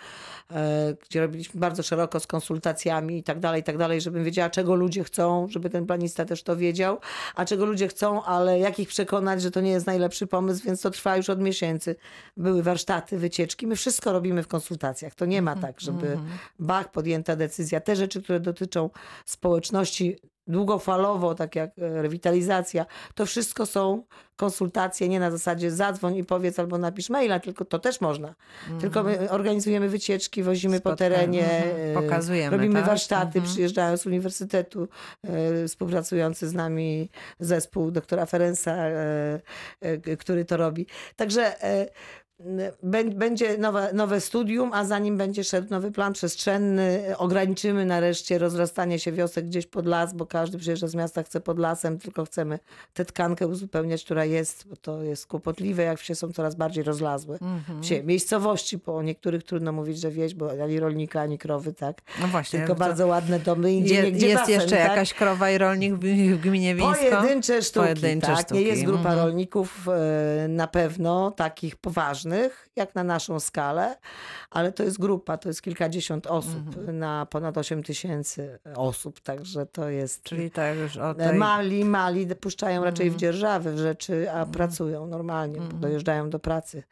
e, 0.50 0.94
gdzie 1.08 1.20
robiliśmy 1.20 1.60
bardzo 1.60 1.82
szeroko 1.82 2.20
z 2.20 2.26
konsultacjami 2.26 3.18
i 3.18 3.22
tak 3.22 3.40
dalej, 3.40 3.60
i 3.60 3.64
tak 3.64 3.78
dalej, 3.78 4.00
żebym 4.00 4.24
wiedziała, 4.24 4.50
czego 4.50 4.74
ludzie 4.74 5.04
chcą, 5.04 5.48
żeby 5.48 5.70
ten 5.70 5.86
planista 5.86 6.24
też 6.24 6.42
to 6.42 6.56
wiedział, 6.56 6.98
a 7.34 7.44
czego 7.44 7.66
ludzie 7.66 7.88
chcą, 7.88 8.22
ale 8.22 8.58
jak 8.58 8.78
ich 8.78 8.88
przekonać, 8.88 9.42
że 9.42 9.50
to 9.50 9.60
nie 9.60 9.70
jest 9.70 9.86
najlepszy 9.86 10.26
pomysł, 10.26 10.64
więc 10.64 10.80
to 10.80 10.90
trwa 10.90 11.16
już 11.16 11.30
od 11.30 11.40
miesięcy. 11.40 11.96
Były 12.36 12.62
warsztaty, 12.62 13.18
wycieczki. 13.18 13.66
My 13.66 13.76
wszystko 13.76 14.12
robimy 14.12 14.42
w 14.42 14.48
konsultacjach. 14.48 15.14
To 15.14 15.26
nie 15.26 15.42
ma 15.42 15.56
tak, 15.56 15.80
żeby 15.80 16.18
bach, 16.58 16.90
podjęta 16.90 17.36
decyzja. 17.36 17.80
Te 17.80 17.96
rzeczy, 17.96 18.22
które 18.22 18.40
dotyczą 18.40 18.90
społeczności 19.26 20.16
długofalowo, 20.50 21.34
tak 21.34 21.56
jak 21.56 21.70
e, 21.78 22.02
rewitalizacja, 22.02 22.86
to 23.14 23.26
wszystko 23.26 23.66
są 23.66 24.02
konsultacje, 24.36 25.08
nie 25.08 25.20
na 25.20 25.30
zasadzie 25.30 25.70
zadzwoń 25.70 26.16
i 26.16 26.24
powiedz 26.24 26.58
albo 26.58 26.78
napisz 26.78 27.10
maila, 27.10 27.40
tylko 27.40 27.64
to 27.64 27.78
też 27.78 28.00
można. 28.00 28.34
Tylko 28.80 29.02
my 29.02 29.30
organizujemy 29.30 29.88
wycieczki, 29.88 30.42
wozimy 30.42 30.80
po 30.80 30.88
Spotkań, 30.90 31.10
terenie, 31.10 31.64
mhm. 31.64 32.04
Pokazujemy, 32.04 32.56
robimy 32.56 32.74
tak? 32.74 32.86
warsztaty, 32.86 33.38
Mhm. 33.38 33.44
przyjeżdżają 33.44 33.96
z 33.96 34.06
uniwersytetu 34.06 34.88
e, 35.22 35.68
współpracujący 35.68 36.48
z 36.48 36.54
nami 36.54 37.10
zespół 37.40 37.90
doktora 37.90 38.26
Ferensa, 38.26 38.72
e, 38.76 39.40
który 40.18 40.44
to 40.44 40.56
robi. 40.56 40.86
Także 41.16 41.54
Będzie 43.12 43.58
nowe, 43.58 43.90
nowe 43.92 44.20
studium, 44.20 44.72
a 44.72 44.84
zanim 44.84 45.16
będzie 45.16 45.44
szedł 45.44 45.70
nowy 45.70 45.92
plan 45.92 46.12
przestrzenny, 46.12 47.02
ograniczymy 47.18 47.84
nareszcie 47.84 48.38
rozrastanie 48.38 48.98
się 48.98 49.12
wiosek 49.12 49.46
gdzieś 49.46 49.66
pod 49.66 49.86
las, 49.86 50.14
bo 50.14 50.26
każdy 50.26 50.58
przyjeżdża 50.58 50.88
z 50.88 50.94
miasta, 50.94 51.22
chce 51.22 51.40
pod 51.40 51.58
lasem, 51.58 51.98
tylko 51.98 52.24
chcemy 52.24 52.58
tę 52.94 53.04
tkankę 53.04 53.46
uzupełniać, 53.46 54.04
która 54.04 54.24
jest, 54.24 54.68
bo 54.68 54.76
to 54.76 55.02
jest 55.02 55.26
kłopotliwe, 55.26 55.82
jak 55.82 55.98
wsie 55.98 56.14
są 56.14 56.32
coraz 56.32 56.54
bardziej 56.54 56.84
rozlazłe. 56.84 57.38
Mhm. 57.42 57.82
Wsie, 57.82 58.02
miejscowości, 58.02 58.78
bo 58.78 58.96
o 58.96 59.02
niektórych 59.02 59.42
trudno 59.42 59.72
mówić, 59.72 60.00
że 60.00 60.10
wieś, 60.10 60.34
bo 60.34 60.50
ani 60.64 60.80
rolnika, 60.80 61.20
ani 61.20 61.38
krowy, 61.38 61.72
tak. 61.72 62.00
No 62.20 62.26
właśnie. 62.26 62.58
Tylko 62.58 62.74
bardzo 62.74 63.06
ładne 63.06 63.40
domy, 63.40 63.72
indziej 63.72 63.96
Je, 63.96 64.02
niegdzie 64.02 64.26
jest 64.26 64.40
basen, 64.40 64.54
jeszcze 64.54 64.76
tak? 64.76 64.88
jakaś 64.88 65.14
krowa 65.14 65.50
i 65.50 65.58
rolnik 65.58 65.94
w, 65.94 65.98
w 66.36 66.40
gminie 66.40 66.74
Wińsko? 66.74 66.94
Pojedyncze 67.10 67.62
sztuki, 67.62 67.86
Pojedyncze 67.86 68.26
tak. 68.26 68.40
sztuki, 68.40 68.60
Nie 68.60 68.66
jest 68.66 68.84
grupa 68.84 69.10
mhm. 69.10 69.18
rolników 69.18 69.88
e, 69.88 70.48
na 70.48 70.66
pewno 70.66 71.30
takich 71.30 71.76
poważnych, 71.76 72.29
jak 72.76 72.94
na 72.94 73.04
naszą 73.04 73.40
skalę, 73.40 73.96
ale 74.50 74.72
to 74.72 74.82
jest 74.82 74.98
grupa, 74.98 75.36
to 75.38 75.48
jest 75.48 75.62
kilkadziesiąt 75.62 76.26
osób 76.26 76.66
Mhm. 76.66 76.98
na 76.98 77.26
ponad 77.26 77.58
8 77.58 77.82
tysięcy 77.82 78.58
osób, 78.76 79.20
także 79.20 79.66
to 79.66 79.88
jest... 79.88 80.22
Czyli 80.22 80.50
tak 80.50 80.76
już 80.78 80.96
o 80.96 81.14
tej... 81.14 81.38
Mali, 81.38 81.84
mali 81.84 82.26
puszczają 82.26 82.84
raczej 82.84 83.06
Mhm. 83.06 83.18
w 83.18 83.20
dzierżawy 83.20 83.72
w 83.72 83.78
rzeczy, 83.78 84.30
a 84.32 84.46
pracują 84.46 85.06
normalnie, 85.06 85.56
Mhm. 85.58 85.80
dojeżdżają 85.80 86.30
do 86.30 86.38
pracy. 86.38 86.82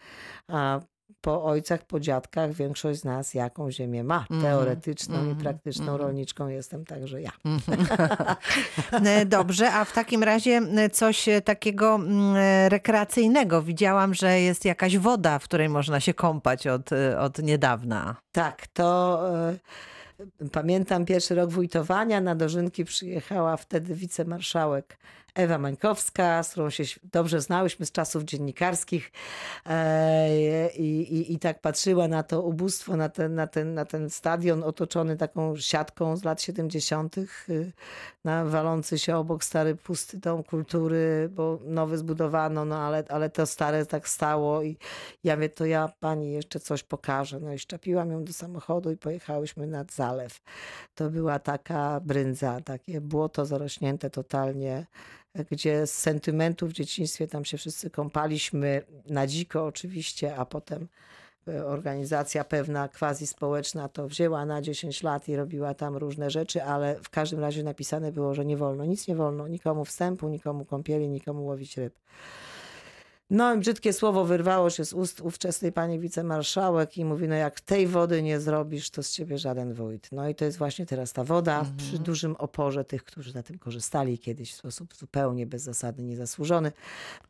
A 0.48 0.80
po 1.20 1.44
ojcach, 1.44 1.84
po 1.84 2.00
dziadkach 2.00 2.52
większość 2.52 3.00
z 3.00 3.04
nas 3.04 3.34
jaką 3.34 3.70
ziemię 3.70 4.04
ma. 4.04 4.18
Mhm. 4.20 4.42
Teoretyczną 4.42 5.14
i 5.14 5.18
Mhm. 5.18 5.36
praktyczną 5.36 5.84
Mhm. 5.84 6.00
rolniczką 6.00 6.48
jestem 6.48 6.84
także 6.84 7.22
ja. 7.22 7.30
E, 9.04 9.26
Dobrze, 9.26 9.72
a 9.72 9.84
w 9.84 9.92
takim 9.92 10.22
razie 10.22 10.62
coś 10.92 11.28
e, 11.28 11.40
takiego 11.40 11.94
mm, 11.94 12.36
e, 12.36 12.68
rekreacyjnego. 12.68 13.62
Widziałam, 13.62 14.14
że 14.14 14.40
jest 14.40 14.64
jakaś 14.64 14.98
woda, 14.98 15.38
w 15.38 15.44
której 15.44 15.68
można 15.68 16.00
się 16.00 16.14
kąpać 16.14 16.66
od, 16.66 16.90
od 17.18 17.38
niedawna. 17.38 18.16
Tak, 18.32 18.66
to 18.66 19.20
pamiętam 20.52 21.04
pierwszy 21.04 21.34
rok 21.34 21.50
wójtowania. 21.50 22.20
Na 22.20 22.34
Dożynki 22.34 22.84
przyjechała 22.84 23.56
wtedy 23.56 23.94
wicemarszałek 23.94 24.98
Ewa 25.38 25.58
Mańkowska, 25.58 26.42
z 26.42 26.50
którą 26.50 26.70
się 26.70 26.84
dobrze 27.12 27.40
znałyśmy 27.40 27.86
z 27.86 27.92
czasów 27.92 28.24
dziennikarskich 28.24 29.12
e, 29.66 30.70
i, 30.74 31.00
i, 31.00 31.32
i 31.32 31.38
tak 31.38 31.60
patrzyła 31.60 32.08
na 32.08 32.22
to 32.22 32.42
ubóstwo, 32.42 32.96
na 32.96 33.08
ten, 33.08 33.34
na, 33.34 33.46
ten, 33.46 33.74
na 33.74 33.84
ten 33.84 34.10
stadion 34.10 34.62
otoczony 34.62 35.16
taką 35.16 35.56
siatką 35.56 36.16
z 36.16 36.24
lat 36.24 36.42
70., 36.42 37.18
y, 37.18 37.72
na 38.24 38.44
walący 38.44 38.98
się 38.98 39.16
obok 39.16 39.44
stary 39.44 39.74
pusty 39.74 40.18
dom 40.18 40.42
kultury, 40.42 41.28
bo 41.32 41.58
nowy 41.64 41.98
zbudowano, 41.98 42.64
no 42.64 42.76
ale, 42.76 43.04
ale 43.08 43.30
to 43.30 43.46
stare 43.46 43.86
tak 43.86 44.08
stało 44.08 44.62
i 44.62 44.76
ja 45.24 45.36
mówię, 45.36 45.48
to 45.48 45.66
ja 45.66 45.88
pani 46.00 46.32
jeszcze 46.32 46.60
coś 46.60 46.82
pokażę. 46.82 47.40
No 47.40 47.52
i 47.52 47.58
szczepiłam 47.58 48.10
ją 48.10 48.24
do 48.24 48.32
samochodu 48.32 48.90
i 48.90 48.96
pojechałyśmy 48.96 49.66
nad 49.66 49.92
zalew. 49.92 50.40
To 50.94 51.10
była 51.10 51.38
taka 51.38 52.00
bryndza, 52.00 52.60
takie 52.60 53.00
błoto 53.00 53.46
zarośnięte 53.46 54.10
totalnie, 54.10 54.86
gdzie 55.44 55.86
z 55.86 55.94
sentymentu 55.94 56.66
w 56.66 56.72
dzieciństwie 56.72 57.28
tam 57.28 57.44
się 57.44 57.58
wszyscy 57.58 57.90
kąpaliśmy, 57.90 58.82
na 59.06 59.26
dziko 59.26 59.66
oczywiście, 59.66 60.36
a 60.36 60.44
potem 60.44 60.88
e, 61.48 61.66
organizacja 61.66 62.44
pewna 62.44 62.88
quasi 62.88 63.26
społeczna 63.26 63.88
to 63.88 64.08
wzięła 64.08 64.46
na 64.46 64.62
10 64.62 65.02
lat 65.02 65.28
i 65.28 65.36
robiła 65.36 65.74
tam 65.74 65.96
różne 65.96 66.30
rzeczy, 66.30 66.62
ale 66.62 66.96
w 67.02 67.10
każdym 67.10 67.40
razie 67.40 67.62
napisane 67.62 68.12
było, 68.12 68.34
że 68.34 68.44
nie 68.44 68.56
wolno, 68.56 68.84
nic 68.84 69.08
nie 69.08 69.16
wolno, 69.16 69.48
nikomu 69.48 69.84
wstępu, 69.84 70.28
nikomu 70.28 70.64
kąpieli, 70.64 71.08
nikomu 71.08 71.46
łowić 71.46 71.76
ryb. 71.76 71.94
No 73.30 73.54
i 73.54 73.58
brzydkie 73.58 73.92
słowo 73.92 74.24
wyrwało 74.24 74.70
się 74.70 74.84
z 74.84 74.92
ust 74.92 75.20
ówczesnej 75.20 75.72
pani 75.72 75.98
wicemarszałek 75.98 76.96
i 76.96 77.04
mówi, 77.04 77.28
no 77.28 77.34
jak 77.34 77.60
tej 77.60 77.86
wody 77.86 78.22
nie 78.22 78.40
zrobisz, 78.40 78.90
to 78.90 79.02
z 79.02 79.12
ciebie 79.12 79.38
żaden 79.38 79.74
wójt. 79.74 80.08
No 80.12 80.28
i 80.28 80.34
to 80.34 80.44
jest 80.44 80.58
właśnie 80.58 80.86
teraz 80.86 81.12
ta 81.12 81.24
woda 81.24 81.64
przy 81.76 81.98
dużym 81.98 82.36
oporze 82.36 82.84
tych, 82.84 83.04
którzy 83.04 83.34
na 83.34 83.42
tym 83.42 83.58
korzystali 83.58 84.18
kiedyś 84.18 84.52
w 84.52 84.56
sposób 84.56 84.94
zupełnie 84.94 85.46
bezzasadny, 85.46 86.04
niezasłużony. 86.04 86.72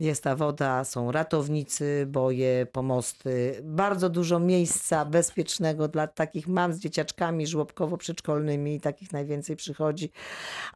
Jest 0.00 0.24
ta 0.24 0.36
woda, 0.36 0.84
są 0.84 1.12
ratownicy, 1.12 2.06
boje, 2.08 2.66
pomosty, 2.72 3.60
bardzo 3.62 4.08
dużo 4.08 4.40
miejsca 4.40 5.04
bezpiecznego 5.04 5.88
dla 5.88 6.06
takich 6.06 6.48
mam 6.48 6.72
z 6.72 6.78
dzieciaczkami 6.78 7.46
żłobkowo-przedszkolnymi, 7.46 8.80
takich 8.80 9.12
najwięcej 9.12 9.56
przychodzi, 9.56 10.10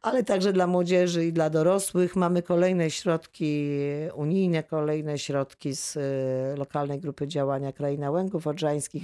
ale 0.01 0.23
także 0.23 0.53
dla 0.53 0.67
młodzieży 0.67 1.25
i 1.25 1.33
dla 1.33 1.49
dorosłych. 1.49 2.15
Mamy 2.15 2.41
kolejne 2.41 2.91
środki 2.91 3.69
unijne, 4.15 4.63
kolejne 4.63 5.12
środki 5.17 5.75
z 5.75 5.97
e, 5.97 6.55
lokalnej 6.57 6.99
grupy 6.99 7.27
działania 7.27 7.71
Kraina 7.73 8.11
Łęgów 8.11 8.47
Odrzańskich, 8.47 9.03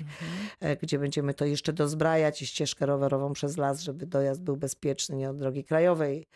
e, 0.59 0.75
gdzie 0.75 0.99
będziemy 0.99 1.33
to 1.33 1.45
jeszcze 1.45 1.73
dozbrajać 1.73 2.41
i 2.41 2.47
ścieżkę 2.47 2.85
rowerową 2.85 3.33
przez 3.33 3.57
las, 3.57 3.81
żeby 3.81 4.05
dojazd 4.05 4.41
był 4.43 4.57
bezpieczny, 4.57 5.15
nie 5.15 5.29
od 5.29 5.37
drogi 5.37 5.63
krajowej, 5.63 6.27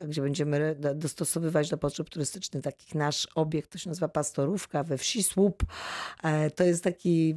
gdzie 0.00 0.22
będziemy 0.22 0.74
do- 0.78 0.94
dostosowywać 0.94 1.68
do 1.68 1.78
potrzeb 1.78 2.10
turystycznych 2.10 2.62
takich 2.62 2.94
nasz 2.94 3.28
obiekt, 3.34 3.70
to 3.72 3.78
się 3.78 3.90
nazywa 3.90 4.08
Pastorówka 4.08 4.82
we 4.84 4.98
wsi 4.98 5.22
Słup. 5.22 5.62
E, 6.22 6.50
To 6.50 6.64
jest 6.64 6.84
taki 6.84 7.34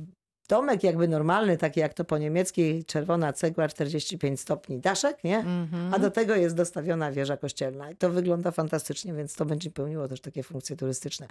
domek 0.47 0.83
jakby 0.83 1.07
normalny, 1.07 1.57
taki 1.57 1.79
jak 1.79 1.93
to 1.93 2.05
po 2.05 2.17
niemieckiej, 2.17 2.85
czerwona 2.85 3.33
cegła, 3.33 3.67
45 3.67 4.39
stopni 4.39 4.79
daszek, 4.79 5.23
nie? 5.23 5.37
Mhm. 5.37 5.93
A 5.93 5.99
do 5.99 6.11
tego 6.11 6.35
jest 6.35 6.55
dostawiona 6.55 7.11
wieża 7.11 7.37
kościelna. 7.37 7.91
I 7.91 7.95
to 7.95 8.09
wygląda 8.09 8.51
fantastycznie, 8.51 9.13
więc 9.13 9.35
to 9.35 9.45
będzie 9.45 9.71
pełniło 9.71 10.07
też 10.07 10.21
takie 10.21 10.43
funkcje 10.43 10.75
turystyczne. 10.75 11.27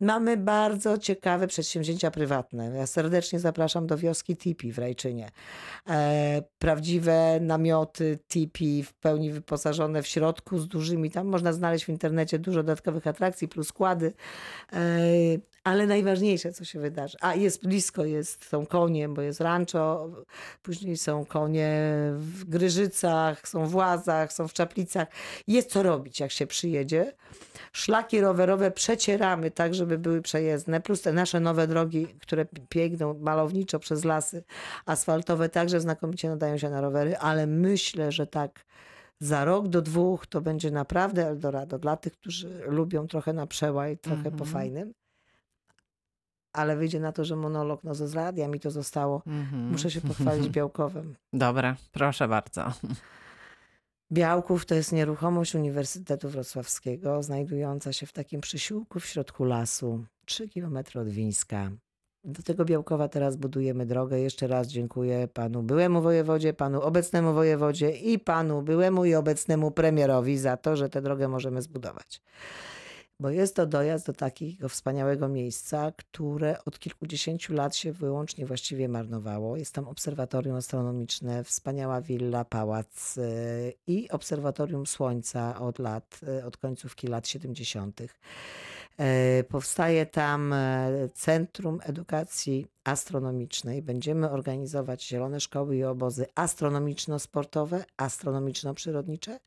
Mamy 0.00 0.36
bardzo 0.36 0.98
ciekawe 0.98 1.46
przedsięwzięcia 1.46 2.10
prywatne. 2.10 2.72
Ja 2.76 2.86
serdecznie 2.86 3.40
zapraszam 3.40 3.86
do 3.86 3.98
wioski 3.98 4.36
Tipi 4.36 4.72
w 4.72 4.78
Rajczynie. 4.78 5.30
E, 5.88 6.42
prawdziwe 6.58 7.38
namioty 7.40 8.18
Tipi 8.28 8.82
w 8.82 8.94
pełni 8.94 9.32
wyposażone 9.32 10.02
w 10.02 10.06
środku 10.06 10.58
z 10.58 10.68
dużymi, 10.68 11.10
tam 11.10 11.26
można 11.26 11.52
znaleźć 11.52 11.84
w 11.84 11.88
internecie 11.88 12.38
dużo 12.38 12.62
dodatkowych 12.62 13.06
atrakcji 13.06 13.48
plus 13.48 13.68
składy. 13.68 14.12
E, 14.72 14.78
ale 15.64 15.86
najważniejsze, 15.86 16.52
co 16.52 16.64
się 16.64 16.80
wydarzy, 16.80 17.16
a 17.20 17.34
jest 17.34 17.62
blisko, 17.66 18.04
jest, 18.04 18.44
są 18.44 18.66
konie, 18.66 19.08
bo 19.08 19.22
jest 19.22 19.40
rancho, 19.40 20.10
później 20.62 20.96
są 20.96 21.24
konie 21.24 21.70
w 22.14 22.44
Gryżycach, 22.44 23.48
są 23.48 23.66
w 23.66 23.74
Łazach, 23.74 24.32
są 24.32 24.48
w 24.48 24.52
Czaplicach. 24.52 25.08
Jest 25.46 25.70
co 25.70 25.82
robić, 25.82 26.20
jak 26.20 26.30
się 26.30 26.46
przyjedzie. 26.46 27.12
Szlaki 27.72 28.20
rowerowe 28.20 28.70
przecieramy 28.70 29.50
tak, 29.50 29.74
żeby 29.74 29.98
były 29.98 30.22
przejezdne, 30.22 30.80
plus 30.80 31.02
te 31.02 31.12
nasze 31.12 31.40
nowe 31.40 31.66
drogi, 31.66 32.06
które 32.20 32.46
piękną 32.68 33.18
malowniczo 33.18 33.78
przez 33.78 34.04
lasy 34.04 34.44
asfaltowe, 34.86 35.48
także 35.48 35.80
znakomicie 35.80 36.28
nadają 36.28 36.58
się 36.58 36.70
na 36.70 36.80
rowery, 36.80 37.16
ale 37.16 37.46
myślę, 37.46 38.12
że 38.12 38.26
tak 38.26 38.64
za 39.20 39.44
rok 39.44 39.68
do 39.68 39.82
dwóch 39.82 40.26
to 40.26 40.40
będzie 40.40 40.70
naprawdę 40.70 41.28
Eldorado 41.28 41.78
dla 41.78 41.96
tych, 41.96 42.12
którzy 42.12 42.62
lubią 42.66 43.06
trochę 43.06 43.32
na 43.32 43.46
przełaj, 43.46 43.98
trochę 43.98 44.22
po 44.22 44.28
Mhm. 44.30 44.50
fajnym. 44.50 44.92
Ale 46.52 46.76
wyjdzie 46.76 47.00
na 47.00 47.12
to, 47.12 47.24
że 47.24 47.36
monolog, 47.36 47.84
no 47.84 47.94
z 47.94 48.14
radia 48.14 48.48
mi 48.48 48.60
to 48.60 48.70
zostało. 48.70 49.22
Mhm. 49.26 49.70
Muszę 49.70 49.90
się 49.90 50.00
pochwalić 50.00 50.48
Białkowem. 50.56 51.14
Dobra, 51.32 51.76
proszę 51.92 52.28
bardzo. 52.28 52.72
Białków 54.12 54.66
to 54.66 54.74
jest 54.74 54.92
nieruchomość 54.92 55.54
Uniwersytetu 55.54 56.28
Wrocławskiego, 56.28 57.22
znajdująca 57.22 57.92
się 57.92 58.06
w 58.06 58.12
takim 58.12 58.40
przysiłku 58.40 59.00
w 59.00 59.06
środku 59.06 59.44
lasu, 59.44 60.04
3 60.26 60.48
km 60.48 60.78
od 60.94 61.08
Wińska. 61.08 61.70
Do 62.24 62.42
tego 62.42 62.64
Białkowa 62.64 63.08
teraz 63.08 63.36
budujemy 63.36 63.86
drogę. 63.86 64.20
Jeszcze 64.20 64.46
raz 64.46 64.68
dziękuję 64.68 65.28
panu 65.28 65.62
byłemu 65.62 66.02
wojewodzie, 66.02 66.52
panu 66.52 66.82
obecnemu 66.82 67.34
wojewodzie 67.34 67.90
i 67.90 68.18
panu 68.18 68.62
byłemu 68.62 69.04
i 69.04 69.14
obecnemu 69.14 69.70
premierowi 69.70 70.38
za 70.38 70.56
to, 70.56 70.76
że 70.76 70.88
tę 70.88 71.02
drogę 71.02 71.28
możemy 71.28 71.62
zbudować. 71.62 72.22
Bo 73.20 73.30
jest 73.30 73.56
to 73.56 73.66
dojazd 73.66 74.06
do 74.06 74.12
takiego 74.12 74.68
wspaniałego 74.68 75.28
miejsca, 75.28 75.92
które 75.96 76.64
od 76.64 76.78
kilkudziesięciu 76.78 77.54
lat 77.54 77.76
się 77.76 77.92
wyłącznie 77.92 78.46
właściwie 78.46 78.88
marnowało. 78.88 79.56
Jest 79.56 79.74
tam 79.74 79.88
obserwatorium 79.88 80.56
astronomiczne, 80.56 81.44
wspaniała 81.44 82.00
willa, 82.00 82.44
pałac 82.44 83.18
y, 83.18 83.72
i 83.86 84.10
obserwatorium 84.10 84.86
słońca 84.86 85.60
od 85.60 85.78
lat, 85.78 86.20
y, 86.40 86.44
od 86.44 86.56
końcówki 86.56 87.06
lat 87.06 87.28
70. 87.28 88.00
E, 88.98 89.44
Powstaje 89.44 90.06
tam 90.06 90.52
e, 90.52 91.08
Centrum 91.14 91.80
Edukacji 91.82 92.66
Astronomicznej. 92.84 93.82
Będziemy 93.82 94.30
organizować 94.30 95.06
zielone 95.06 95.40
szkoły 95.40 95.76
i 95.76 95.84
obozy 95.84 96.26
astronomiczno-sportowe, 96.34 97.84
astronomiczno-przyrodnicze 97.96 99.40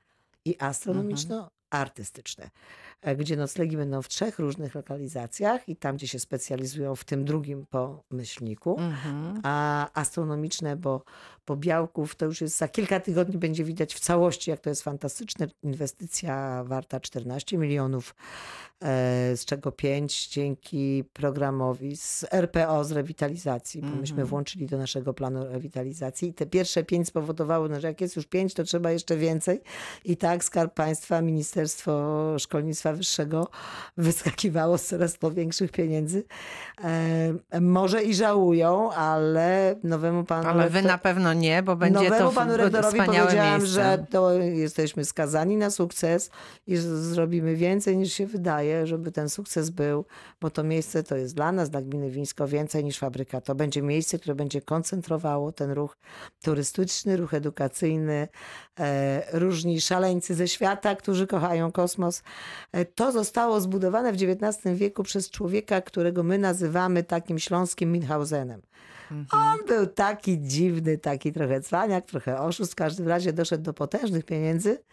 i 0.46 0.58
astronomiczno-artystyczne, 0.60 1.56
e, 3.02 3.16
gdzie 3.16 3.36
noclegi 3.38 3.78
będą 3.78 4.02
w 4.02 4.08
trzech 4.08 4.40
różnych 4.40 4.76
lokalizacjach 4.76 5.70
i 5.70 5.76
tam, 5.76 5.96
gdzie 5.96 6.08
się 6.08 6.20
specjalizują 6.20 6.96
w 6.96 7.04
tym 7.04 7.26
drugim 7.26 7.66
po 7.66 8.04
myślniku 8.12 8.76
Mhm. 8.80 9.40
a 9.44 9.88
astronomiczne, 9.94 10.76
bo, 10.76 11.04
bo 11.48 11.56
Białków 11.56 12.16
to 12.16 12.26
już 12.26 12.42
jest 12.42 12.58
za 12.58 12.68
kilka 12.68 13.00
tygodni 13.00 13.38
będzie 13.38 13.64
widać 13.64 13.96
w 13.96 14.00
całości, 14.00 14.50
jak 14.52 14.60
to 14.60 14.70
jest 14.70 14.84
fantastyczne. 14.84 15.48
Inwestycja 15.64 16.64
warta 16.68 17.00
14 17.00 17.58
milionów, 17.58 18.16
e, 18.84 19.38
z 19.38 19.46
czego 19.46 19.72
5 19.72 20.28
dzięki 20.28 21.04
programowi 21.14 21.98
z 21.98 22.26
RPO, 22.32 22.84
z 22.84 22.92
rewitalizacji, 22.92 23.82
bo 23.82 23.88
myśmy 23.88 24.16
Mhm. 24.16 24.28
włączyli 24.28 24.66
do 24.66 24.78
naszego 24.78 25.14
planu 25.14 25.46
rewitalizacji 25.46 26.30
i 26.30 26.34
te 26.34 26.46
pierwsze 26.46 26.84
5 26.84 27.08
spowodowały, 27.08 27.70
no, 27.70 27.80
że 27.80 27.88
jak 27.88 28.02
jest 28.02 28.16
już 28.16 28.26
5, 28.28 28.54
to 28.54 28.64
trzeba 28.64 28.92
jeszcze 28.92 29.18
więcej. 29.18 29.62
I 30.06 30.18
tak 30.18 30.44
Skarb 30.44 30.74
Państwa, 30.74 31.22
Ministerstwo 31.56 32.36
Szkolnictwa 32.40 32.94
Wyższego 32.94 33.48
wyskakiwało 33.98 34.78
z 34.78 34.86
coraz 34.86 35.18
to 35.18 35.32
większych 35.32 35.72
pieniędzy. 35.72 36.24
E, 36.84 37.60
może 37.62 38.04
i 38.04 38.16
żałują, 38.16 38.92
ale 38.92 39.76
nowemu 39.84 40.24
panu 40.24 40.50
Ale 40.50 40.70
wy 40.70 40.82
na 40.82 40.98
pewno 40.98 41.34
nie, 41.34 41.64
bo 41.64 41.76
będzie 41.76 42.04
Nowemu 42.04 42.30
to 42.30 42.36
panu 42.36 42.58
rektorowi 42.58 42.98
powiedziałam, 43.06 43.60
miejsce. 43.60 43.68
że 43.68 44.06
to 44.10 44.34
jesteśmy 44.34 45.06
skazani 45.06 45.58
na 45.58 45.70
sukces 45.70 46.30
i 46.68 46.78
że 46.78 46.98
zrobimy 46.98 47.56
więcej 47.56 47.98
niż 47.98 48.14
się 48.14 48.28
wydaje, 48.28 48.88
żeby 48.88 49.12
ten 49.12 49.30
sukces 49.30 49.70
był, 49.70 50.06
bo 50.42 50.50
to 50.50 50.64
miejsce 50.64 51.04
to 51.04 51.16
jest 51.16 51.36
dla 51.36 51.52
nas, 51.52 51.70
dla 51.70 51.82
gminy 51.82 52.10
Wińsko 52.10 52.48
więcej 52.48 52.84
niż 52.84 53.00
fabryka. 53.00 53.42
To 53.42 53.56
będzie 53.56 53.82
miejsce, 53.82 54.20
które 54.20 54.36
będzie 54.36 54.62
koncentrowało 54.62 55.52
ten 55.52 55.72
ruch 55.72 55.98
turystyczny, 56.44 57.18
ruch 57.18 57.34
edukacyjny, 57.34 58.28
e, 58.80 59.40
różni 59.40 59.82
szaleńcy 59.82 60.36
ze 60.36 60.48
świata, 60.48 60.96
którzy 60.96 61.28
kochają 61.28 61.45
kosmos. 61.74 62.24
E, 62.72 62.86
to 62.86 63.12
zostało 63.12 63.62
zbudowane 63.62 64.14
w 64.14 64.16
XIX 64.16 64.76
wieku 64.76 65.04
przez 65.04 65.30
człowieka, 65.30 65.82
którego 65.82 66.24
my 66.24 66.38
nazywamy 66.38 67.04
takim 67.04 67.40
śląskim 67.40 67.92
Minhausenem. 67.92 68.62
On 69.32 69.58
był 69.68 69.88
taki 69.88 70.42
dziwny, 70.42 70.98
taki 70.98 71.34
trochę 71.34 71.62
cwaniak, 71.62 72.06
trochę 72.06 72.42
oszust. 72.42 72.72
W 72.72 72.76
każdym 72.76 73.08
razie 73.08 73.34
doszedł 73.34 73.64
do 73.64 73.74
potężnych 73.74 74.26
pieniędzy, 74.26 74.84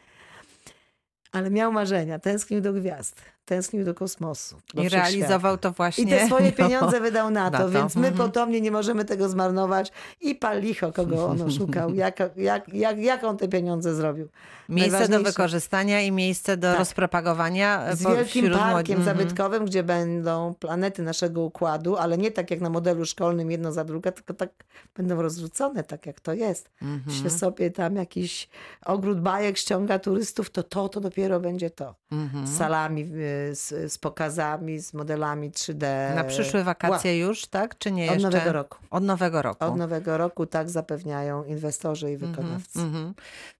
ale 1.32 1.50
miał 1.50 1.72
marzenia. 1.72 2.18
Tęsknił 2.18 2.60
do 2.60 2.72
gwiazd, 2.72 3.22
tęsknił 3.44 3.85
do 3.85 3.94
kosmosu. 3.94 4.57
Do 4.74 4.83
I 4.83 4.88
realizował 4.88 5.59
to 5.59 5.72
właśnie. 5.72 6.05
I 6.05 6.07
te 6.07 6.26
swoje 6.26 6.46
no. 6.50 6.52
pieniądze 6.52 7.00
wydał 7.00 7.31
na 7.31 7.50
to, 7.50 7.59
na 7.59 7.64
to. 7.64 7.70
więc 7.70 7.96
my 7.96 8.09
Mhm. 8.09 8.26
potomnie 8.28 8.61
nie 8.61 8.70
możemy 8.70 9.05
tego 9.05 9.28
zmarnować. 9.28 9.92
I 10.20 10.35
pal 10.35 10.61
licho, 10.61 10.92
kogo 10.92 11.26
on 11.26 11.42
oszukał, 11.42 11.94
jak, 12.05 12.18
jak, 12.37 12.74
jak, 12.74 12.98
jak 12.98 13.24
on 13.24 13.37
te 13.37 13.48
pieniądze 13.48 13.94
zrobił. 13.94 14.28
Miejsce 14.68 15.09
do 15.09 15.22
wykorzystania 15.22 16.00
i 16.00 16.12
miejsce 16.12 16.57
do 16.57 16.68
Tak. 16.70 16.78
rozpropagowania 16.78 17.96
Z 17.96 18.02
po- 18.02 18.14
wielkim 18.16 18.50
parkiem 18.50 18.70
młodych. 18.70 18.96
Mhm. 18.96 19.18
zabytkowym, 19.18 19.64
gdzie 19.64 19.83
będą 19.83 20.55
planety 20.55 21.02
naszego 21.02 21.40
układu, 21.42 21.96
ale 21.96 22.18
nie 22.18 22.31
tak 22.31 22.50
jak 22.50 22.61
na 22.61 22.70
modelu 22.70 23.05
szkolnym, 23.05 23.50
jedno 23.50 23.72
za 23.72 23.85
drugie, 23.85 24.12
tylko 24.12 24.35
tak 24.35 24.50
będą 24.96 25.22
rozrzucone, 25.22 25.85
tak 25.85 26.07
jak 26.07 26.20
to 26.20 26.33
jest. 26.33 26.70
Mhm. 26.83 27.16
Się 27.22 27.31
sobie 27.31 27.70
tam 27.70 27.96
jakiś 27.96 28.48
ogród 28.85 29.20
bajek 29.20 29.59
ściąga 29.59 29.98
turystów, 29.98 30.50
to 30.50 30.62
to, 30.62 30.88
to 30.88 31.00
dopiero 31.00 31.40
będzie 31.40 31.70
to. 31.70 31.94
Mhm. 32.12 32.46
Salami, 32.46 33.02
y, 33.02 33.41
z, 33.52 33.92
z 33.92 33.98
pokazami, 33.98 34.78
z 34.78 34.94
modelami 34.94 35.50
3D. 35.50 36.14
Na 36.14 36.24
przyszłe 36.24 36.64
wakacje 36.64 37.18
już, 37.18 37.46
tak? 37.46 37.78
Czy 37.78 37.92
nie 37.92 38.07
Od 38.07 38.14
jeszcze? 38.14 38.31
nowego 38.31 38.52
roku. 38.52 38.78
Od 38.90 39.05
nowego 39.05 39.42
roku. 39.42 39.64
Od 39.64 39.76
nowego 39.76 40.18
roku 40.18 40.46
tak 40.46 40.70
zapewniają 40.70 41.44
inwestorzy 41.44 42.12
i 42.12 42.16
wykonawcy. 42.16 42.81
Mhm. 42.81 43.14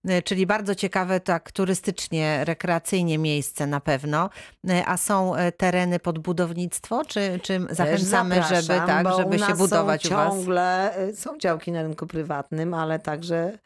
E, 0.09 0.23
Czyli 0.23 0.47
bardzo 0.47 0.75
ciekawe, 0.75 1.21
tak 1.21 1.53
turystycznie, 1.53 2.45
rekreacyjnie 2.45 3.19
miejsce 3.19 3.67
na 3.67 3.81
pewno. 3.81 4.31
E, 4.69 4.87
A 4.87 4.97
są 4.97 5.35
e, 5.37 5.53
tereny 5.53 5.99
pod 5.99 6.19
budownictwo, 6.19 7.05
czy, 7.05 7.41
czy 7.43 7.61
zachęcamy, 7.71 8.43
żeby, 8.43 8.69
tak, 8.69 9.07
żeby 9.17 9.39
się 9.39 9.55
budować 9.55 10.07
u 10.07 10.09
was? 10.11 10.33
ciągle 10.35 10.95
są 11.15 11.39
działki 11.39 11.73
na 11.73 11.83
rynku 11.83 12.07
prywatnym, 12.07 12.75
ale 12.75 12.99
także 12.99 13.59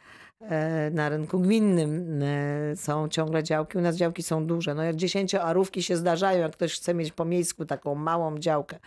na 0.90 1.08
rynku 1.08 1.40
gminnym 1.40 2.22
e, 2.22 2.76
są 2.76 3.08
ciągle 3.08 3.42
działki. 3.42 3.78
U 3.78 3.80
nas 3.80 3.96
działki 3.96 4.22
są 4.22 4.46
duże. 4.46 4.74
No 4.74 4.82
jak 4.82 4.96
dziesięcioarówki 4.96 5.82
się 5.82 5.96
zdarzają, 5.96 6.40
jak 6.40 6.52
ktoś 6.52 6.74
chce 6.74 6.94
mieć 6.94 7.12
po 7.12 7.24
miejsku 7.24 7.64
taką 7.64 7.94
małą 7.94 8.38
działkę. 8.38 8.78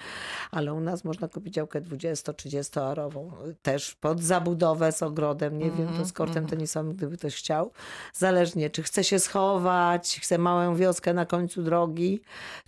Ale 0.52 0.74
u 0.74 0.80
nas 0.80 1.04
można 1.04 1.28
kupić 1.28 1.54
działkę 1.54 1.82
20-30-arową. 1.82 3.32
Też 3.62 3.96
pod 3.96 4.22
zabudowę 4.22 4.92
z 4.92 5.04
ogrodem, 5.04 5.58
nie 5.60 5.72
wiem, 5.72 5.88
to 5.98 6.06
z 6.06 6.14
kortem 6.14 6.48
tenisowym, 6.48 6.94
gdyby 6.94 7.18
ktoś 7.18 7.36
chciał. 7.36 7.72
Zależnie, 8.14 8.70
czy 8.70 8.84
chce 8.84 9.04
się 9.04 9.20
schować, 9.20 10.20
chce 10.22 10.38
małą 10.38 10.76
wioskę 10.76 11.14
na 11.14 11.26
końcu 11.26 11.64
drogi, 11.64 12.22